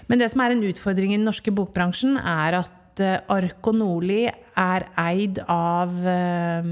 [0.09, 3.77] Men det som er en utfordring i den norske bokbransjen, er at eh, Ark og
[3.79, 4.27] Nordli
[4.59, 6.65] er eid av eh,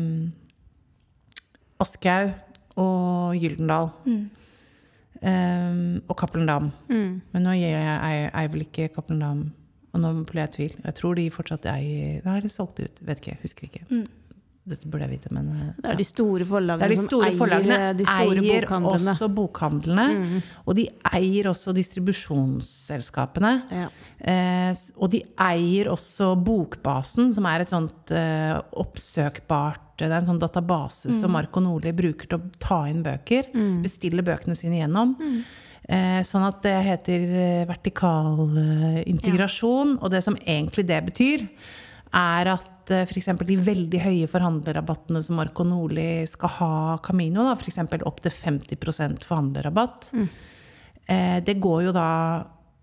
[1.81, 2.33] Aschehoug
[2.81, 3.91] og Gyldendal.
[5.21, 6.71] Eh, og Cappelen Dam.
[6.89, 9.43] Men nå eier jeg vel ikke Cappelen Dam.
[9.93, 10.75] Og nå ble jeg i tvil.
[10.87, 13.01] Jeg tror de fortsatt eier Nei, de solgte ut.
[13.09, 13.39] Vet ikke.
[13.43, 13.85] Husker ikke.
[14.71, 15.69] Dette burde jeg vite, men ja.
[15.81, 19.15] Det er de store forlagene de som store eier forlagene eh, de store eier bokhandlene.
[19.15, 20.43] også bokhandlene.
[20.65, 23.53] Og de eier også distribusjonsselskapene.
[23.75, 23.89] Ja.
[24.21, 28.53] Eh, og de eier også Bokbasen, som er et sånt eh,
[28.83, 33.51] oppsøkbart Det er en sånn database som Marco Nordli bruker til å ta inn bøker.
[33.85, 35.17] Bestille bøkene sine gjennom.
[35.91, 39.97] Eh, sånn at det heter eh, vertikal eh, integrasjon.
[39.99, 41.47] Og det som egentlig det betyr,
[42.13, 43.31] er at eh, f.eks.
[43.47, 46.73] de veldig høye forhandlerrabattene som Marco Nordli skal ha
[47.05, 47.79] Camino, f.eks.
[48.03, 48.81] opptil 50
[49.27, 50.11] forhandlerrabatt,
[51.07, 52.09] eh, det går jo da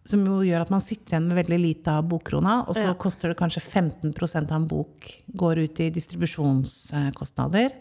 [0.07, 2.93] som jo gjør at man sitter igjen med veldig lite av bokkrona, og så Ja.
[2.95, 7.71] koster det kanskje 15% av en bok går ut i distribusjonskostnader.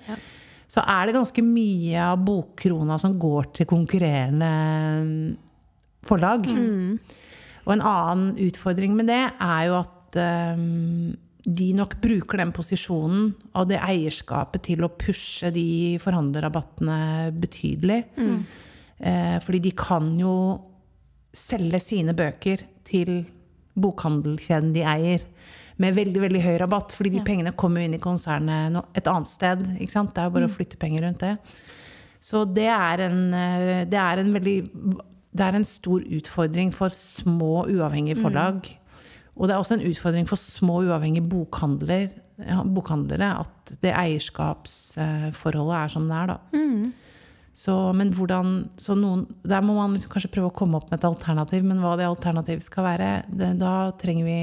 [0.67, 5.37] Så er det ganske mye av bokkrona som går til konkurrerende
[6.03, 6.47] forlag.
[7.67, 10.17] Og en annen utfordring med det er jo at
[10.57, 11.17] um,
[11.47, 18.01] de nok bruker den posisjonen og det eierskapet til å pushe de forhandlerrabattene betydelig.
[18.99, 20.33] Eh, fordi de kan jo
[21.37, 23.27] selge sine bøker til
[23.79, 25.21] bokhandelkjeden de eier.
[25.79, 27.25] med veldig veldig høy rabatt, fordi de Ja.
[27.25, 29.59] pengene kommer jo inn i konsernet et annet sted.
[29.59, 31.39] Det er jo bare å flytte penger rundt det.
[32.19, 34.71] Så det er en, eh, det er en veldig
[35.37, 38.65] Det er en stor utfordring for små, uavhengige forlag.
[39.37, 42.09] Og det er også en utfordring for små, uavhengige bokhandler,
[42.73, 46.39] bokhandlere at det eierskapsforholdet er som det er, da.
[47.57, 50.99] Så, men hvordan, så noen, der må man liksom kanskje prøve å komme opp med
[51.01, 54.41] et alternativ, men hva det alternativet skal være, det, da trenger vi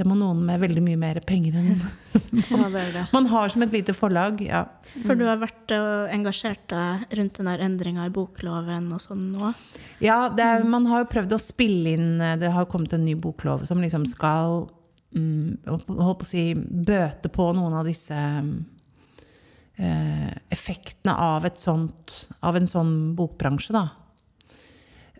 [0.00, 1.74] Det må noen med veldig mye mer penger enn
[2.32, 3.02] det.
[3.12, 4.40] man har som et lite forlag.
[4.40, 4.62] Ja.
[5.04, 9.52] For du har vært engasjert deg rundt den der endringa i bokloven og sånn nå?
[10.00, 13.12] Ja, det er, man har jo prøvd å spille inn Det har kommet en ny
[13.20, 14.62] boklov som liksom skal
[15.12, 18.16] mm, holdt på å si, bøte på noen av disse
[19.76, 23.88] eh, effektene av, et sånt, av en sånn bokbransje, da.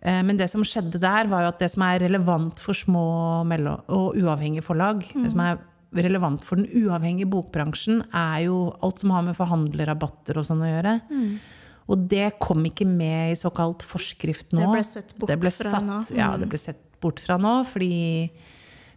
[0.03, 3.03] Eh, Men det som skjedde der, var jo at det som er relevant for små
[3.45, 5.59] og uavhengige forlag, det som er
[5.93, 10.69] relevant for den uavhengige bokbransjen, er jo alt som har med forhandlerrabatter og sånn å
[10.71, 11.01] gjøre.
[11.91, 14.61] Og det kom ikke med i såkalt forskrift nå.
[14.61, 16.15] Det ble sett bort ble fra satt, nå.
[16.15, 16.39] Ja, Mm.
[16.39, 18.31] det ble sett bort fra nå, fordi,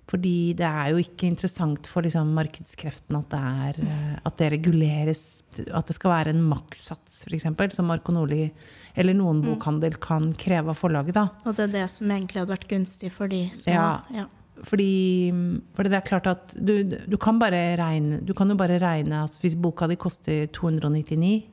[0.04, 5.42] fordi det er jo ikke interessant for liksom, markedskreftene at det, eh, at det reguleres
[5.72, 8.50] At det skal være en makssats, f.eks., som Marco Nordli
[8.94, 9.46] eller noen Mm.
[9.48, 11.14] bokhandel kan kreve av forlaget.
[11.14, 11.28] da.
[11.44, 13.72] Og det er det som egentlig hadde vært gunstig for de små?
[13.72, 14.02] Ja.
[14.12, 14.26] ja.
[14.62, 15.32] Fordi,
[15.74, 19.24] fordi det er klart at du, du kan bare regne Du kan jo bare regne
[19.24, 21.48] at hvis boka di koster 299,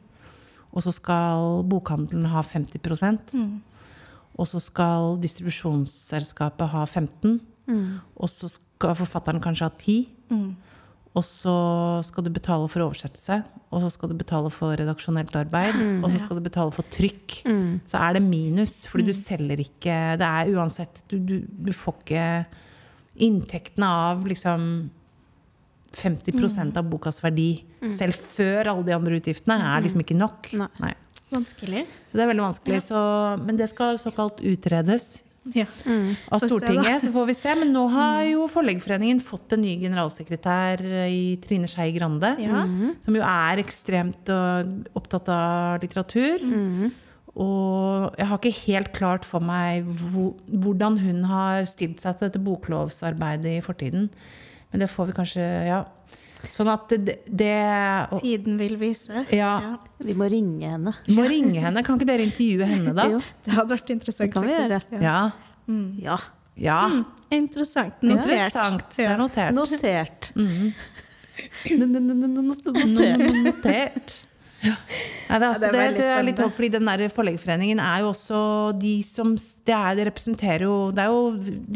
[0.72, 3.62] og så skal bokhandelen ha 50 mm.
[4.38, 7.41] og så skal distribusjonsselskapet ha 15
[8.15, 9.97] og så skal forfatteren kanskje ha 10
[11.11, 11.53] og så
[12.07, 13.41] skal du betale for oversettelse,
[13.72, 17.41] og så skal du betale for redaksjonelt arbeid, og så skal du betale for trykk.
[17.84, 19.97] Så er det minus, fordi du selger ikke.
[20.22, 22.26] Det er uansett Du, du, du får ikke
[23.28, 24.89] inntektene av liksom
[25.91, 30.47] 50% av bokas verdi, selv før alle de andre utgiftene, er liksom ikke nok.
[30.55, 30.69] Nei.
[30.80, 30.93] Nei.
[31.32, 31.84] Vanskelig.
[32.07, 32.80] Så det er veldig vanskelig.
[32.88, 33.01] Så,
[33.43, 35.17] men det skal såkalt utredes
[35.56, 35.66] Ja.
[36.30, 37.54] av Stortinget, så får vi se.
[37.58, 42.36] Men nå har jo Forleggerforeningen fått en ny generalsekretær i Trine Skei Grande.
[42.44, 42.62] Ja.
[43.02, 46.46] Som jo er ekstremt øh, opptatt av litteratur.
[47.32, 52.44] Og jeg har ikke helt klart for meg hvordan hun har stilt seg til dette
[52.44, 54.10] boklovsarbeidet i fortiden.
[54.72, 55.82] Men det får vi kanskje Ja.
[56.50, 57.54] Sånn at det, det
[58.10, 59.26] og, Tiden vil vise.
[59.36, 59.78] Ja.
[60.02, 60.94] Vi må ringe henne.
[61.14, 61.84] Må ringe henne.
[61.86, 63.08] Kan ikke dere intervjue henne, da?
[63.14, 64.26] Jo, Det hadde vært interessant.
[64.26, 64.96] Det kan vi faktisk.
[64.98, 65.04] gjøre.
[65.06, 65.20] Ja.
[66.02, 66.18] Ja.
[66.58, 66.82] ja.
[66.92, 67.06] Mm.
[67.38, 68.02] Interessant.
[68.02, 68.26] Notert.
[68.26, 68.89] Interessant.
[68.98, 69.56] Det er notert.
[69.56, 70.32] Notert.
[70.36, 70.74] Mm.
[73.46, 74.18] Notert.
[74.62, 74.76] Ja.
[75.32, 77.80] Det, er altså, Ja, det er det, det er litt håp, fordi den der Forleggerforeningen
[77.82, 78.41] er jo også
[78.78, 81.22] de som det, er, det representerer jo Det er jo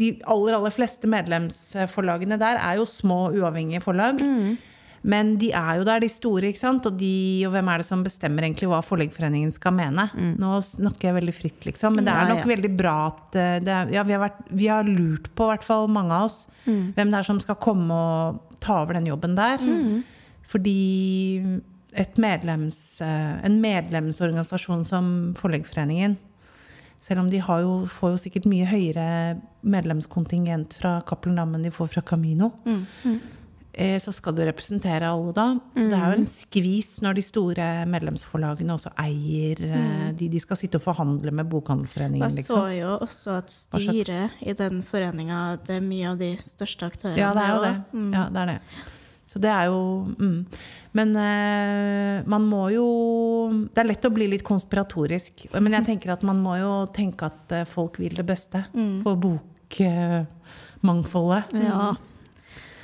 [0.02, 4.20] de aller, aller fleste medlemsforlagene der er jo små, uavhengige forlag.
[4.22, 4.56] Mm.
[5.06, 6.86] Men de er jo der, de store, ikke sant?
[6.88, 7.10] Og, de,
[7.46, 10.08] og hvem er det som bestemmer egentlig hva Forleggerforeningen skal mene?
[10.40, 11.94] Nå snakker jeg veldig fritt, liksom.
[11.94, 12.32] Men det er Mm.
[12.34, 12.50] Nok ja.
[12.54, 15.52] veldig bra at eh, det er, ja, vi, har vært, vi har lurt på, i
[15.54, 16.92] hvert fall mange av oss, Mm.
[16.96, 19.58] hvem det er som skal komme og ta over den jobben der.
[19.62, 20.02] Mm.
[20.50, 21.60] Fordi
[22.20, 26.16] medlems, eh, en medlemsorganisasjon som Forleggerforeningen
[27.00, 29.06] selv om de har jo, får jo sikkert mye høyere
[29.66, 32.50] medlemskontingent fra Cappelen Dam enn de får fra Camino,
[33.76, 35.46] eh, så skal du representere alle da.
[35.76, 40.18] Så det er jo en skvis når de store medlemsforlagene også eier mm.
[40.18, 42.74] de, de skal sitte og forhandle med Bokhandelforeningen, Jeg så liksom.
[42.80, 47.20] jo også at styret i den foreninga Det er mye av de største aktørene.
[47.20, 47.74] Ja, det er jo det.
[47.76, 48.06] også.
[48.16, 48.60] Ja, det er det.
[49.26, 50.46] Så det er jo mm.
[50.96, 52.86] Men eh, man må jo
[53.74, 55.46] Det er lett å bli litt konspiratorisk.
[55.58, 58.64] Men jeg tenker at man må jo tenke at eh, folk vil det beste
[59.04, 61.44] for bokmangfoldet.
[61.66, 61.94] Ja.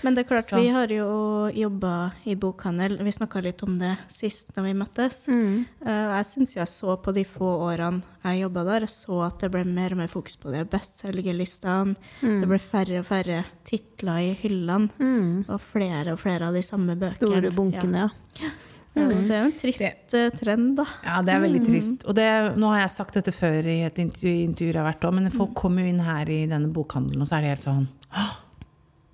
[0.03, 0.57] Men det er klart, Så.
[0.59, 2.96] vi har jo jobba i bokhandel.
[3.07, 5.26] Vi snakka litt om det sist da vi møttes.
[5.30, 5.64] Mm.
[5.86, 9.38] Eh, jeg syns jo jeg så på de få årene jeg jobba der, så at
[9.40, 11.94] det ble mer og mer fokus på de bestselgerlistene.
[12.22, 15.44] Det ble færre og færre titler i hyllene, Mm.
[15.48, 17.16] og flere og flere av de samme bøkene.
[17.22, 18.09] Store bunkene, ja.
[18.42, 18.50] Ja.
[18.94, 20.84] Ja, Det er jo en trist det, trend, da.
[21.03, 22.05] Ja, det er veldig trist.
[22.07, 25.07] Og det, nå har jeg sagt dette før i et intervju, intervju jeg har vært
[25.09, 27.64] òg, men folk kommer jo inn her i denne bokhandelen, og så er det helt
[27.64, 28.34] sånn «Åh,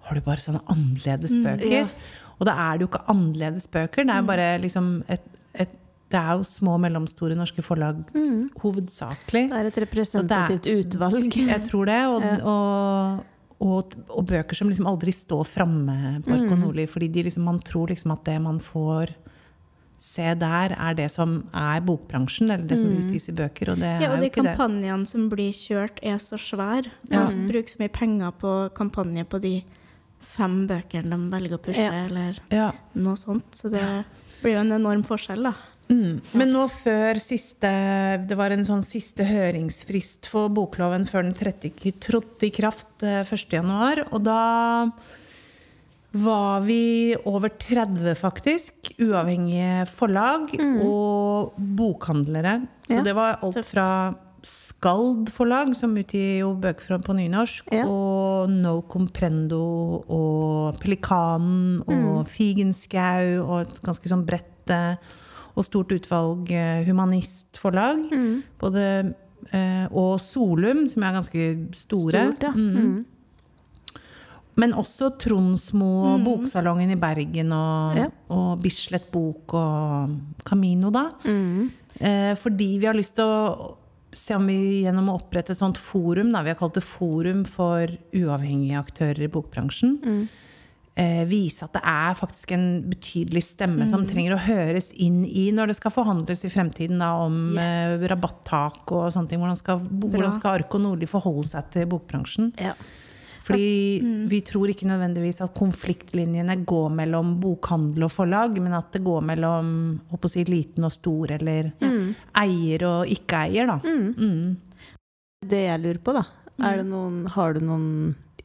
[0.08, 1.68] Har du bare sånne annerledes bøker?
[1.70, 1.86] Ja.
[2.38, 5.72] Og da er det jo ikke annerledes bøker, det er jo bare liksom et, et
[6.08, 7.98] Det er jo små og mellomstore norske forlag
[8.62, 9.48] hovedsakelig.
[9.50, 11.34] Det er et representativt utvalg.
[11.52, 11.98] Jeg tror det.
[12.08, 13.24] Og, og,
[13.60, 17.58] og, og bøker som liksom aldri står framme på Arko Nordli, fordi de liksom, man
[17.66, 19.12] tror liksom at det man får
[19.98, 23.88] se der, er det som er bokbransjen, eller det som utgis i bøker, og det
[23.98, 24.52] Ja, er og jo de ikke det.
[24.54, 26.86] kampanjene som blir kjørt, er så svære.
[27.10, 27.24] Ja.
[27.26, 29.56] Man bruker så mye penger på kampanje på de
[30.20, 32.04] fem bøkene de velger å pushe, Ja.
[32.06, 32.72] eller Ja.
[32.94, 33.50] noe sånt.
[33.52, 34.04] Så det
[34.42, 35.54] blir jo en enorm forskjell, da.
[35.88, 36.20] Mm.
[36.34, 42.42] Men nå før siste Det var en sånn siste høringsfrist for bokloven før den trådte
[42.46, 43.48] i kraft eh, 1.
[43.56, 44.06] januar.
[44.12, 44.90] Og da
[46.12, 48.92] var vi over 30, faktisk.
[49.00, 50.52] Uavhengige forlag
[50.82, 52.66] og bokhandlere.
[52.88, 54.14] Så Ja, det var alt fra
[54.46, 57.84] Skald forlag, som utgir jo bøker på nynorsk, Ja.
[57.86, 64.96] og No Comprendo og Pelikanen og Figenschou og et ganske sånn bredt eh,
[65.56, 68.04] og stort utvalg eh, humanistforlag.
[68.12, 68.42] Mm.
[68.60, 69.14] Både,
[69.52, 72.26] eh, og Solum, som er ganske store.
[72.36, 72.52] Stort, ja.
[72.52, 72.76] Mm.
[72.76, 73.04] Mm.
[74.58, 78.06] Men også Tronsmo og Boksalongen i Bergen og, Ja.
[78.34, 81.10] og Bislett Bok og Camino, da.
[81.24, 81.70] Mm.
[82.00, 83.76] Eh, fordi vi har lyst til å
[84.12, 87.44] se om vi gjennom å opprette et sånt forum, da, vi har kalt det Forum
[87.44, 87.86] for
[88.16, 90.28] uavhengige aktører i bokbransjen, Mm.
[90.96, 95.50] eh, vise at det er faktisk en betydelig stemme som trenger å høres inn i
[95.52, 98.02] når det skal forhandles i fremtiden da, om Yes.
[98.02, 99.38] eh, rabattak og sånne ting.
[99.38, 102.52] Hvordan skal, hvordan skal Arko Nordli forholde seg til bokbransjen?
[102.58, 102.72] Ja.
[103.48, 109.02] Fordi vi tror ikke nødvendigvis at konfliktlinjene går mellom bokhandel og forlag, men at det
[109.06, 109.70] går mellom
[110.12, 111.72] å si, liten og stor, eller
[112.36, 113.78] eier og ikke-eier, da.
[113.82, 114.56] Mm.
[115.48, 116.24] Det jeg lurer på, da,
[116.68, 117.88] er det noen, har du noen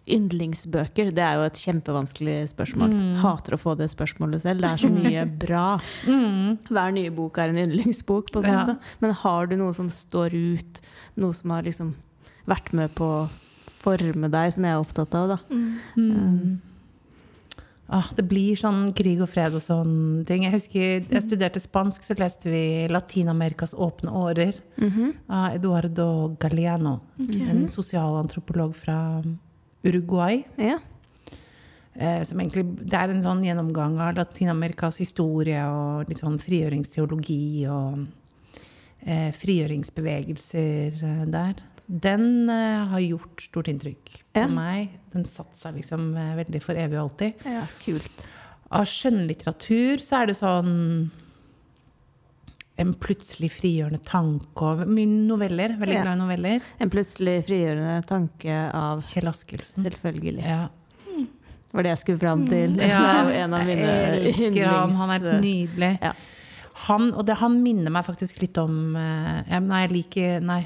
[0.04, 1.12] yndlingsbøker?
[1.16, 2.96] Det er jo et kjempevanskelig spørsmål.
[3.22, 4.64] Hater å få det spørsmålet selv.
[4.64, 5.68] Det er så mye bra.
[6.06, 8.66] Hver nye bok er en yndlingsbok, på en Ja.
[9.04, 10.84] Men har du noe som står ut?
[11.20, 11.96] Noe som har liksom
[12.50, 13.10] vært med på
[13.84, 15.58] forme deg, som jeg er opptatt av, da?
[15.98, 16.62] Mm.
[17.94, 20.46] Ah, det blir sånn krig og fred og sånne ting.
[20.48, 24.62] Jeg husker jeg studerte spansk, så leste vi 'Latin-Amerikas åpne årer'
[25.30, 27.02] av Eduardo Galeano.
[27.20, 29.22] En sosialantropolog fra
[29.84, 30.44] Uruguay.
[30.58, 30.80] Ja.
[31.96, 37.68] Eh, som egentlig, det er en sånn gjennomgang av Latin-Amerikas historie og litt sånn frigjøringsteologi
[37.70, 38.08] og
[39.06, 41.62] eh, frigjøringsbevegelser eh, der.
[41.88, 44.48] Den uh, har gjort stort inntrykk på Ja.
[44.48, 44.94] meg.
[45.14, 47.44] Den satte seg liksom uh, veldig for evig og alltid.
[47.46, 47.66] ja.
[47.84, 48.28] Kult.
[48.74, 51.12] Av skjønnlitteratur så er det sånn
[52.82, 55.76] en plutselig frigjørende tanke og mye noveller.
[55.78, 56.02] Veldig Ja.
[56.08, 56.62] glad i noveller.
[56.82, 59.84] En plutselig frigjørende tanke av Kjell Askelsen.
[59.86, 60.44] Selvfølgelig.
[60.44, 60.70] Ja.
[61.74, 62.76] var det jeg skulle fram til.
[62.78, 64.92] Ja, en av mine jeg elsker han.
[64.92, 65.92] Han er nydelig.
[66.02, 66.14] Ja.
[66.88, 70.64] Han, og det, han minner meg faktisk litt om eh, Nei, jeg liker Nei.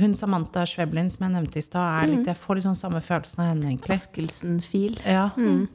[0.00, 3.00] Hun Samantha Schweblin som jeg nevnte i stad, er litt Jeg får litt sånn samme
[3.04, 3.94] følelsen av henne, egentlig.
[4.00, 4.94] Askelsen-fil.
[5.04, 5.26] Ja.
[5.36, 5.66] Mm.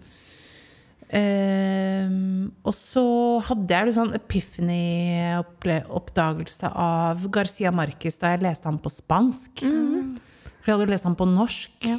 [1.08, 8.90] Um, og så hadde jeg sånn epiphany-oppdagelse av Garcia Marquez da jeg leste ham på
[8.92, 9.62] spansk.
[9.64, 11.72] For jeg hadde lest ham på norsk.
[11.88, 11.96] Ja.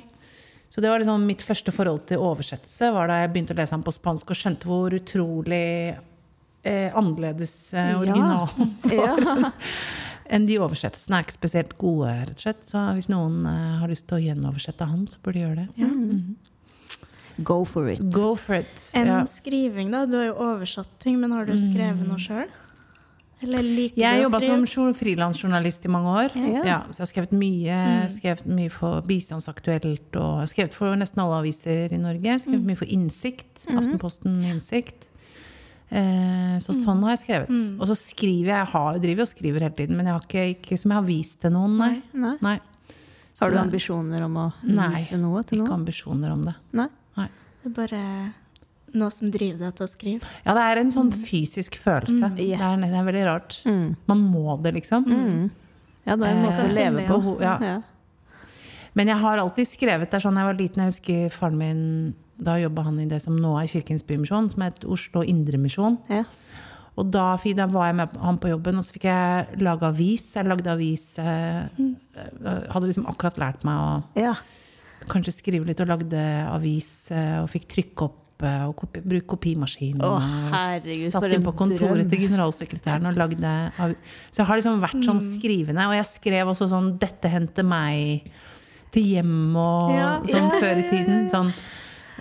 [0.68, 3.72] Så det var liksom mitt første forhold til oversettelse var da jeg begynte å lese
[3.72, 5.96] ham på spansk og skjønte hvor utrolig
[6.62, 8.12] eh, annerledes eh, Ja.
[8.28, 8.52] var.
[8.92, 9.16] Ja.
[10.30, 12.62] Enn de oversettelsene er ikke spesielt gode, rett og slett.
[12.68, 15.88] Så hvis noen eh, har lyst til å gjenoversette han, så burde de gjøre det.
[17.46, 18.00] Go for it.
[18.10, 18.90] Go for it.
[18.98, 19.20] En Ja.
[19.24, 20.04] skriving, da.
[20.06, 22.48] Du har jo oversatt ting, men har du skrevet noe sjøl?
[23.40, 24.64] Eller liker Jeg jobba som
[24.98, 26.32] frilansjournalist i mange år.
[26.34, 26.64] Ja.
[26.66, 31.38] Ja, så jeg har skrevet mye, skrevet mye for Bistandsaktuelt og skrevet for nesten alle
[31.44, 32.34] aviser i Norge.
[32.42, 33.68] Skrevet mye for Innsikt.
[33.70, 35.06] Aftenposten Innsikt.
[35.90, 37.52] Eh, så sånn har jeg skrevet.
[37.80, 38.58] Og så skriver jeg.
[38.58, 41.06] Jeg har, driver og skriver hele tiden, men jeg har ikke, ikke som jeg har
[41.08, 41.94] vist til noen, nei.
[42.12, 42.34] Nei.
[42.44, 42.58] nei.
[43.38, 45.68] Har du ambisjoner om å Nei, vise noe til noen?
[45.68, 46.54] Ikke ambisjoner om det.
[46.74, 46.88] Nei.
[47.62, 48.00] Det er bare
[48.98, 50.28] noe som driver deg til å skrive.
[50.46, 52.30] Ja, det er en sånn fysisk følelse.
[52.36, 53.58] Det, er, det er veldig rart.
[53.68, 53.96] Mm.
[54.10, 55.04] Man må det, liksom.
[55.06, 55.50] Mm.
[56.08, 57.36] Ja, det er en måte Eh, å leve på.
[57.44, 57.56] ja.
[57.62, 57.78] Ja.
[58.96, 60.82] Men jeg har alltid skrevet der sånn jeg var liten.
[60.82, 61.82] Jeg husker faren min
[62.38, 65.98] Da jobba han i det som nå er Kirkens Bymisjon, som het Oslo Indremisjon.
[66.12, 66.24] Ja.
[66.98, 70.32] Og da, da var jeg med han på jobben, og så fikk jeg lage avis.
[70.34, 71.66] Jeg lagde avis eh,
[72.72, 74.32] Hadde liksom akkurat lært meg å ja.
[75.10, 80.02] kanskje skrive litt, og lagde avis eh, og fikk trykke opp og kopi, bruke kopimaskinen.
[80.06, 80.18] Å,
[80.52, 82.10] herregud, satt inn på kontoret drøm.
[82.12, 83.54] til generalsekretæren og lagde
[84.30, 88.30] Så jeg har liksom vært sånn skrivende, og jeg skrev også sånn 'Dette henter meg'
[88.94, 90.12] til hjem og Ja.
[90.22, 91.26] sånn Ja, før i tiden.
[91.30, 91.52] Sånn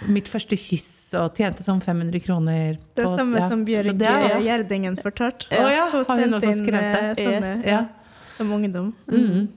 [0.06, 2.78] mitt første kyss og tjente sånn 500 kroner.
[2.96, 3.48] Det er samme ja.
[3.50, 4.38] som Bjørge det ja.
[4.46, 5.50] Gjerdingen fortalte.
[5.58, 7.06] Å ja, har hun sendte også inn, skrevet det?
[7.10, 7.66] eh, Sånne, Yes.
[7.66, 8.30] ja, Ja.
[8.30, 8.94] som ungdom.
[9.10, 9.48] Mm.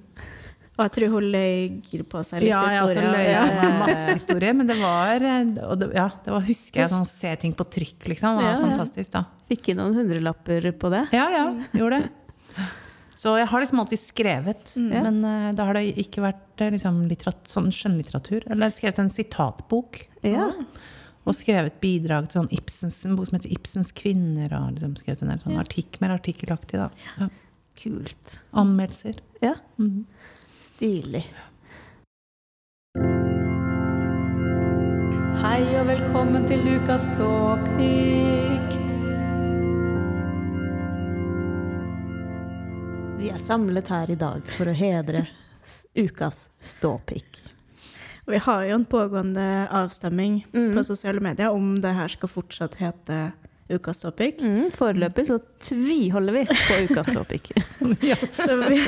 [0.80, 3.42] Og jeg tror hun løy på seg litt Ja, jeg har også løy Ja.
[3.60, 7.04] på masse historier, men det var, eh, og det, ja, det var husker jeg sånn
[7.06, 8.38] se ting på trykk, liksom.
[8.38, 8.64] Det var Ja, ja.
[8.66, 9.24] fantastisk, da.
[9.50, 11.08] Fikk inn noen hundrelapper på det.
[11.12, 11.44] Ja, ja,
[11.76, 12.10] gjorde det.
[13.14, 15.02] Så jeg har liksom alltid skrevet, Ja.
[15.02, 17.02] men uh, da har det ikke vært eh, liksom,
[17.44, 18.44] sånn skjønnlitteratur.
[18.46, 20.00] Eller jeg har skrevet en sitatbok.
[20.22, 20.50] Ja.
[21.26, 24.52] Og skrevet bidrag til sånn Ibsens, en bok som heter 'Ibsens kvinner'.
[24.56, 26.78] Og liksom skrevet en del sånn artikk, mer artikkelaktig.
[26.80, 26.90] da.
[27.18, 27.28] Ja.
[27.76, 28.40] Kult.
[28.54, 29.18] Anmeldelser.
[29.42, 29.54] Ja.
[29.78, 30.04] Mhm.
[30.62, 31.24] Stilig.
[35.40, 38.89] Hei og velkommen til Lukas Ståpikk.
[43.20, 45.26] Vi er samlet her i dag for å hedre
[45.98, 47.42] ukas ståpikk.
[48.30, 50.74] Vi har jo en pågående avstemning Mm.
[50.76, 53.32] på sosiale medier om det her skal fortsatt hete
[53.70, 54.40] Ukas topic.
[54.42, 57.52] Mm, foreløpig så tviholder vi på ukas ståpikk.
[58.46, 58.80] Så vi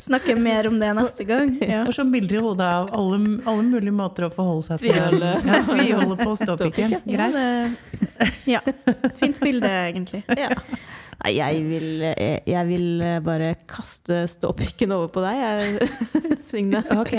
[0.00, 1.58] snakker mer om det neste gang.
[1.60, 1.82] Ja.
[1.84, 5.34] Og så bilder i hodet av alle, alle mulige måter å forholde seg til Tviholde.
[5.44, 6.96] Ja, tviholde på ståpikken.
[7.04, 7.36] Ja, Greit.
[7.36, 8.60] det, ja.
[9.20, 10.22] Fint bilde, egentlig.
[10.40, 10.54] Ja.
[11.24, 15.88] Nei, jeg vil, jeg, jeg vil bare kaste ståpikken over på deg, jeg,
[16.50, 16.84] Signe.
[17.00, 17.14] Ok.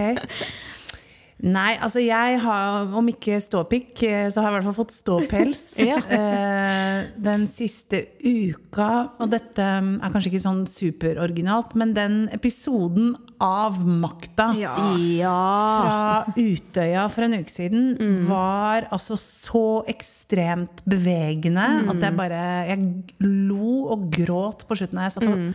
[1.43, 4.93] Nei, altså jeg har, om ikke ståpikk, eh, så har jeg i hvert fall fått
[4.95, 5.63] ståpels.
[5.91, 5.97] Ja.
[6.07, 8.87] eh, den siste uka,
[9.19, 13.11] og dette mm, er kanskje ikke sånn superoriginalt, men den episoden
[13.43, 14.73] av Makta Ja.
[14.95, 15.35] Ja.
[15.83, 22.39] fra Utøya for en uke siden var altså så ekstremt bevegende at jeg bare
[22.71, 22.79] Jeg
[23.19, 25.03] lo og gråt på slutten.
[25.03, 25.51] Jeg satt og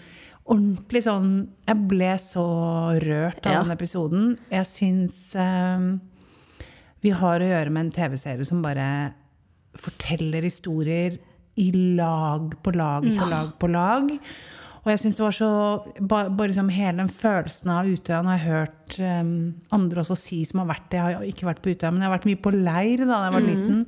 [0.51, 1.31] ordentlig sånn
[1.69, 2.45] Jeg ble så
[3.03, 3.63] rørt av Ja.
[3.63, 4.37] den episoden.
[4.51, 5.85] Jeg syns eh,
[7.03, 9.15] vi har å gjøre med en TV-serie som bare
[9.79, 11.19] forteller historier
[11.61, 14.11] i lag på lag på lag på lag.
[14.81, 15.49] Og jeg syns det var så
[16.01, 20.17] ba- Bare liksom hele den følelsen av Utøya Nå har jeg hørt um, andre også
[20.17, 20.97] si som har vært det.
[21.03, 23.35] Jeg har ikke vært på Utøya, men jeg har vært mye på leir da jeg
[23.37, 23.87] var liten.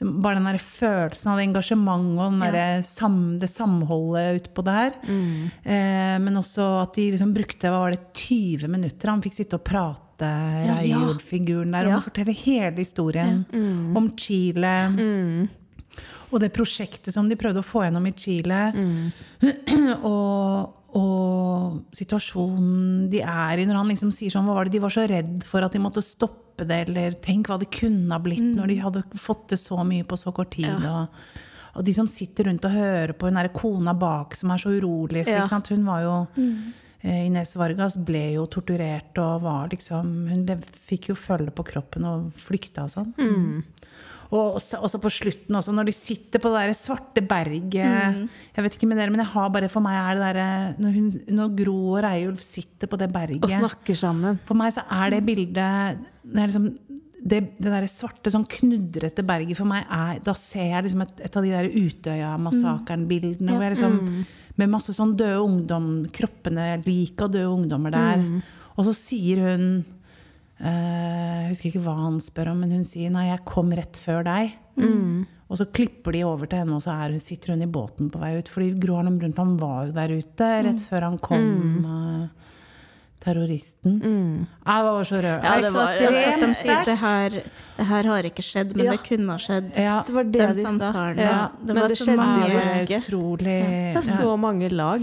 [0.00, 4.94] Bare den der følelsen av engasjement og der sam, det samholdet utpå der.
[5.04, 9.10] Eh, men også at de liksom brukte hva var det, 20 minutter.
[9.12, 10.30] Han fikk sitte og prate,
[10.70, 12.00] Reiulf-figuren der, og Ja.
[12.00, 13.44] fortelle hele historien
[13.96, 15.48] om Chile.
[16.32, 18.72] Og det prosjektet som de prøvde å få gjennom i Chile.
[20.02, 24.82] og, og situasjonen de er i, når han liksom sier sånn Hva var det de
[24.82, 28.18] var så redd for at de måtte stoppe det, eller tenk hva det kunne ha
[28.22, 30.82] blitt når de hadde fått til så mye på så kort tid.
[30.84, 31.30] Og,
[31.78, 34.74] og de som sitter rundt og hører på hun derre kona bak som er så
[34.74, 35.24] urolig.
[35.30, 35.46] Ja.
[35.46, 36.54] Hun var jo mm.
[37.00, 40.42] Ines Vargas ble jo torturert og var liksom Hun
[40.90, 43.14] fikk jo følge på kroppen og flykta og sånn.
[44.30, 47.72] Og også, på slutten, også, når de sitter på det der svarte berget
[48.54, 50.92] Jeg vet ikke med dere, men jeg har bare, for meg er det derre når,
[50.94, 54.38] hun- når Gro og Reiulf sitter på det berget Og snakker sammen.
[54.46, 56.68] For meg så er det bildet det, er liksom,
[57.26, 61.20] det, det der svarte, sånn knudrete berget for meg er Da ser jeg liksom et,
[61.26, 61.68] et av de der
[62.44, 63.50] Utøya-massakren-bildene.
[63.58, 64.26] hvor Liksom, mm.
[64.60, 68.42] Med masse sånn døde ungdom, kroppene lik av døde ungdommer der.
[68.76, 69.99] Og så sier hun eh,
[70.62, 74.22] Jeg husker ikke hva han spør om, men hun sier nei, jeg kom rett før
[74.24, 74.52] deg.
[75.50, 78.10] Og så klipper de over til henne, og så er hun, sitter hun i båten
[78.12, 78.48] på vei ut.
[78.48, 81.48] Fordi Gro Harlem Brundtland var jo der ute rett før han kom.
[81.82, 82.30] Mm.
[83.20, 83.98] terroristen.
[84.00, 85.42] Jeg var så rød.
[85.44, 86.84] Ja, det var- satt Jeg sterkt.
[86.86, 87.28] det her,
[87.76, 88.90] det her har ikke skjedd, men Ja.
[88.92, 89.76] det kunne ha skjedd.
[89.76, 90.68] Ja, Det var det Den de sa.
[90.68, 91.16] samtalen.
[91.18, 91.48] Ja.
[91.60, 93.00] Det Men var det så skjedde mange- jo det ikke.
[93.44, 95.00] Det er så mange lag.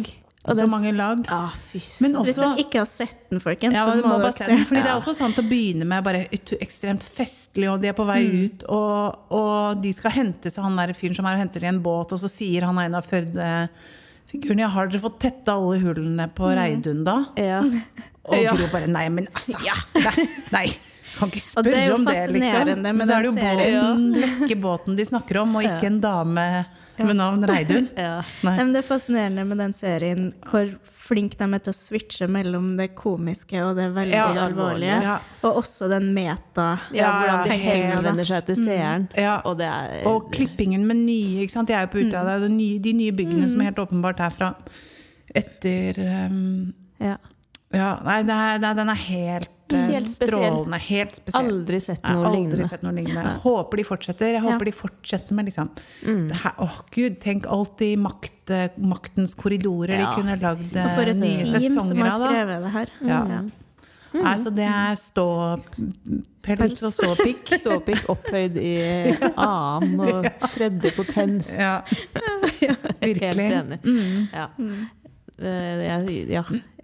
[0.48, 1.22] Ja, så mange lag.
[1.28, 4.14] Ja, fy Men Så hvis du dere ikke har sett den, folkens, ja, så må,
[4.14, 4.48] må dere se.
[4.48, 6.24] den, fordi Det er også sånn til å begynne med bare
[6.64, 10.80] ekstremt festlig, og de er på vei ut, og, og de skal hente seg han
[10.80, 14.64] der fyren som er og henter i en båt, og så sier han Einar Førde-figuren
[14.64, 17.22] ja, har dere fått tetta alle hullene på Reidun da?
[17.36, 17.64] Ja.
[18.28, 18.52] Og Ja.
[18.56, 20.68] Gro bare nei, men altså Nei, nei.
[21.18, 22.42] Kan ikke Og det er spørre jo om det, liksom.
[22.44, 26.02] fascinerende med Men så er det jo båten, lekkebåten de snakker om, og ikke en
[26.04, 26.44] dame
[27.06, 27.88] med navn Reidun.
[27.96, 28.22] ja.
[28.42, 28.54] Nei.
[28.56, 30.72] Nei, men det er fascinerende med den serien hvor
[31.08, 34.98] flink de er til å switche mellom det komiske og det veldig Ja, alvorlige.
[35.06, 35.20] ja.
[35.48, 36.66] Og også den meta.
[36.92, 39.08] Ja, Ja, hvordan det ja, henvender seg til seeren.
[39.16, 39.38] Ja.
[39.46, 41.70] Og det er Og klippingen med nye, ikke sant?
[41.72, 44.20] Jeg er jo på Utøya, det er de nye, de nye byggene som helt åpenbart
[44.20, 44.52] er fra
[45.36, 46.74] etter um,
[47.04, 47.18] ja.
[47.76, 50.30] Ja, nei, det er, det er, den er helt, Helt spesiell.
[50.32, 50.80] strålende.
[50.80, 51.46] Helt spesiell.
[51.52, 52.66] Aldri sett noe aldri lignende.
[52.70, 53.24] sett noe lignende.
[53.24, 54.32] Jeg håper de fortsetter.
[54.34, 54.72] Jeg håper Ja.
[54.72, 55.70] de fortsetter med liksom
[56.06, 56.28] Mm.
[56.30, 60.16] det her, Åh, gud, tenk alt i makt, eh, maktens korridorer Ja.
[60.16, 62.20] de kunne lagd Og for eh, et nye team som sesonger har av.
[62.20, 62.28] da.
[62.28, 62.88] skrevet det her.
[63.02, 63.28] Ja.
[63.28, 63.42] Ja.
[64.24, 67.48] Nei, så det er ståpels og ståpikk.
[67.62, 71.52] Ståpikk opphøyd i annen og tredje potens.
[71.58, 71.82] Ja,
[72.62, 72.76] ja.
[73.02, 73.52] virkelig.
[73.52, 73.80] enig.
[73.84, 74.28] Mm.
[74.34, 74.48] Ja.
[75.40, 76.44] Eh, Jeg, ja,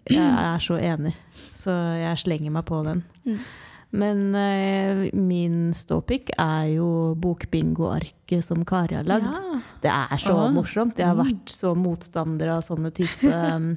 [0.09, 1.13] jeg er så enig.
[1.55, 3.03] Så jeg slenger meg på den.
[3.27, 3.37] Mm.
[3.93, 6.87] Men uh, min ståpikk er jo
[7.21, 9.27] bokbingoarket som Kari har lagd.
[9.29, 9.59] Ja.
[9.83, 10.49] Det er så Ah.
[10.55, 10.97] morsomt.
[10.97, 13.67] Jeg har vært så motstander av sånne type um,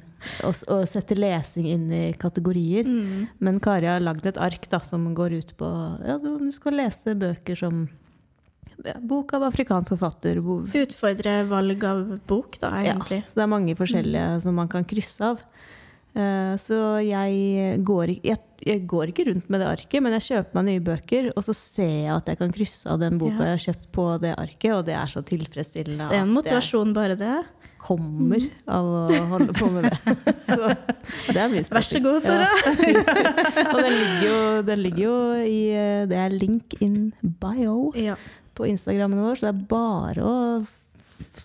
[0.41, 2.89] å, å sette lesing inn i kategorier.
[2.89, 3.27] Mm.
[3.45, 5.69] Men Kari har lagd et ark da, som går ut på
[6.07, 7.85] ja, du skal lese bøker som
[9.05, 10.41] bok av afrikansk forfatter.
[10.81, 15.33] Utfordre valg av bok, da, ja, så det er mange forskjellige som man kan krysse
[15.33, 15.41] av.
[16.15, 20.55] Eh, så jeg går, jeg, jeg går ikke rundt med det arket, men jeg kjøper
[20.57, 23.51] meg nye bøker, og så ser jeg at jeg kan krysse av den boka Ja.
[23.51, 26.07] jeg har kjøpt på det arket, og det er så tilfredsstillende.
[26.09, 27.35] Det er en motivasjon, bare det.
[27.77, 30.15] kommer av å holde på med det.
[30.49, 30.65] Så
[31.29, 32.47] det er min Vær så god, Tora.
[32.81, 33.03] Ja.
[33.69, 38.15] Og den ligger, jo, den ligger jo i eh, Det er link in bio Ja.
[38.57, 40.33] på Instagrammen vår, så det er bare å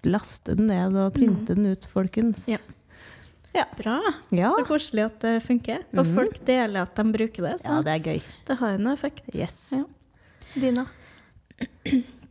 [0.08, 2.46] laste den ned og printe den ut, folkens.
[2.48, 2.58] Ja.
[3.76, 3.98] Bra.
[4.32, 4.50] Ja.
[4.57, 5.84] Så koselig at det funker.
[5.92, 6.14] Og mm.
[6.16, 8.26] folk deler at de bruker det, så ja, det er gøy.
[8.48, 9.28] det har noe effekt.
[9.36, 9.59] Yes.
[9.76, 9.84] Ja.
[10.57, 10.86] Dina?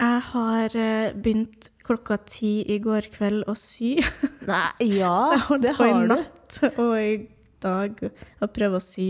[0.00, 3.98] Jeg har eh, begynt klokka ti i går kveld å sy.
[4.48, 7.12] Nei, ja, Så jeg holdt det på i natt og i
[7.60, 8.00] dag
[8.40, 9.08] å prøve å sy.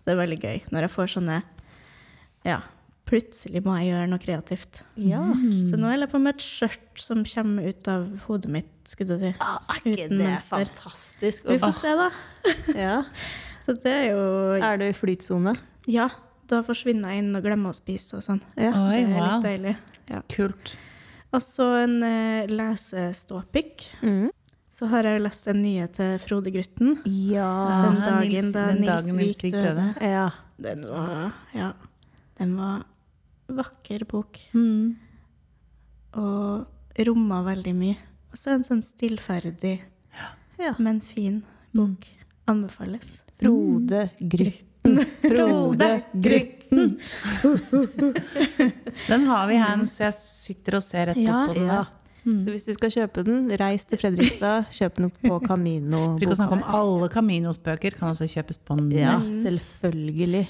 [0.00, 1.34] Det er veldig gøy når jeg får sånne
[2.48, 2.62] Ja,
[3.10, 4.80] plutselig må jeg gjøre noe kreativt.
[5.02, 5.20] Ja.
[5.66, 9.16] Så nå holder jeg på med et skjørt som kommer ut av hodet mitt, skulle
[9.18, 9.32] du si.
[9.42, 10.64] Ah, er ikke Uten det mønster.
[10.70, 11.48] fantastisk?
[11.50, 12.10] Vi får se, da.
[12.86, 12.96] Ja.
[13.66, 14.22] Så det er jo
[14.56, 15.52] Er du i flytsone?
[15.90, 16.08] Ja,
[16.50, 18.40] da forsvinner jeg inn og glemmer å spise og sånn.
[18.56, 18.70] Ja.
[18.88, 19.26] Oi, det er wow.
[19.34, 19.74] litt deilig.
[20.10, 20.22] Ja.
[20.32, 20.72] Kult.
[21.30, 23.84] Og så en uh, leseståpikk.
[24.02, 24.30] Mm.
[24.70, 26.96] Så har jeg lest den nye til Frode Grytten.
[27.04, 27.50] Ja.
[27.84, 29.86] Den Ah, dagen Nils- da den Nils Nils Vik Vik døde.
[30.00, 30.30] ja.
[30.60, 31.72] Den var Ja.
[32.38, 32.82] Den var
[33.56, 34.38] vakker bok.
[34.54, 34.96] Mm.
[36.20, 37.98] Og romma veldig mye.
[38.30, 39.80] Og så en sånn stillferdig,
[40.60, 40.74] ja.
[40.78, 41.42] men fin
[41.74, 42.06] bok.
[42.50, 43.20] Anbefales.
[43.40, 45.00] Frode Grytten.
[45.30, 46.98] Frode Grytten.
[49.10, 51.70] Den har vi her, så jeg sitter og ser rett Ja, opp på den.
[51.70, 51.84] Ja.
[52.20, 52.40] Mm.
[52.44, 56.02] Så hvis du skal kjøpe den, reis til Fredrikstad, kjøp den på Camino.
[56.18, 58.98] For kan å snakke om alle Caminos bøker kan også kjøpes på nett.
[59.00, 60.46] Ja, selvfølgelig.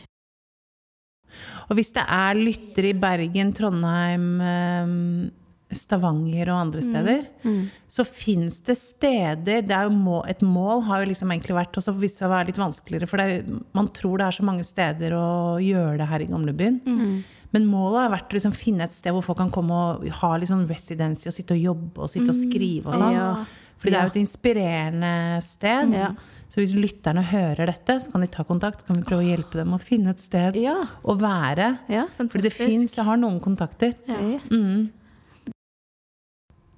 [1.68, 5.30] Og hvis det er lyttere i Bergen, Trondheim, eh,
[5.70, 7.70] Stavanger og andre steder, Mm.
[7.88, 11.94] så fins det steder det er må, Et mål har jo liksom egentlig vært også
[12.08, 15.12] seg å være litt vanskeligere, for det er, man tror det er så mange steder
[15.12, 16.80] å gjøre det her i gamlebyen.
[16.84, 17.22] Mm.
[17.52, 20.36] Men målet har vært å liksom finne et sted hvor folk kan komme og ha
[20.36, 23.14] litt sånn residency og sitte og jobbe og sitte og skrive og sånn.
[23.14, 23.44] Ja.
[23.80, 25.94] Fordi det er jo et inspirerende sted.
[25.94, 26.10] Ja.
[26.50, 28.80] Så hvis lytterne hører dette, så kan de ta kontakt.
[28.82, 30.74] Så kan vi prøve å hjelpe dem å finne et sted Ja.
[31.06, 31.78] å være.
[31.88, 32.06] ja.
[32.18, 33.94] Fordi det fins, jeg har noen kontakter.
[34.08, 34.18] Ja.
[34.18, 34.50] Yes.
[34.50, 34.90] Mm.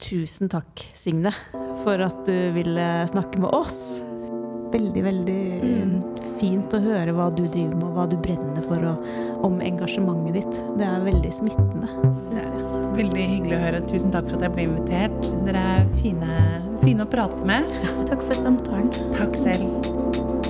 [0.02, 1.30] Tusen takk, Signe,
[1.84, 4.00] for at du ville snakke med oss.
[4.72, 5.40] Veldig, veldig
[6.40, 10.40] fint å høre hva du driver med, og hva du brenner for, og om engasjementet
[10.40, 10.60] ditt.
[10.80, 11.88] Det er veldig smittende,
[12.26, 12.71] syns jeg.
[12.92, 13.82] Veldig hyggelig å høre.
[13.88, 15.30] Tusen takk for at jeg ble invitert.
[15.46, 16.38] Dere er fine,
[16.82, 17.72] fine å prate med.
[18.10, 18.92] Takk for samtalen.
[19.16, 20.41] Takk selv.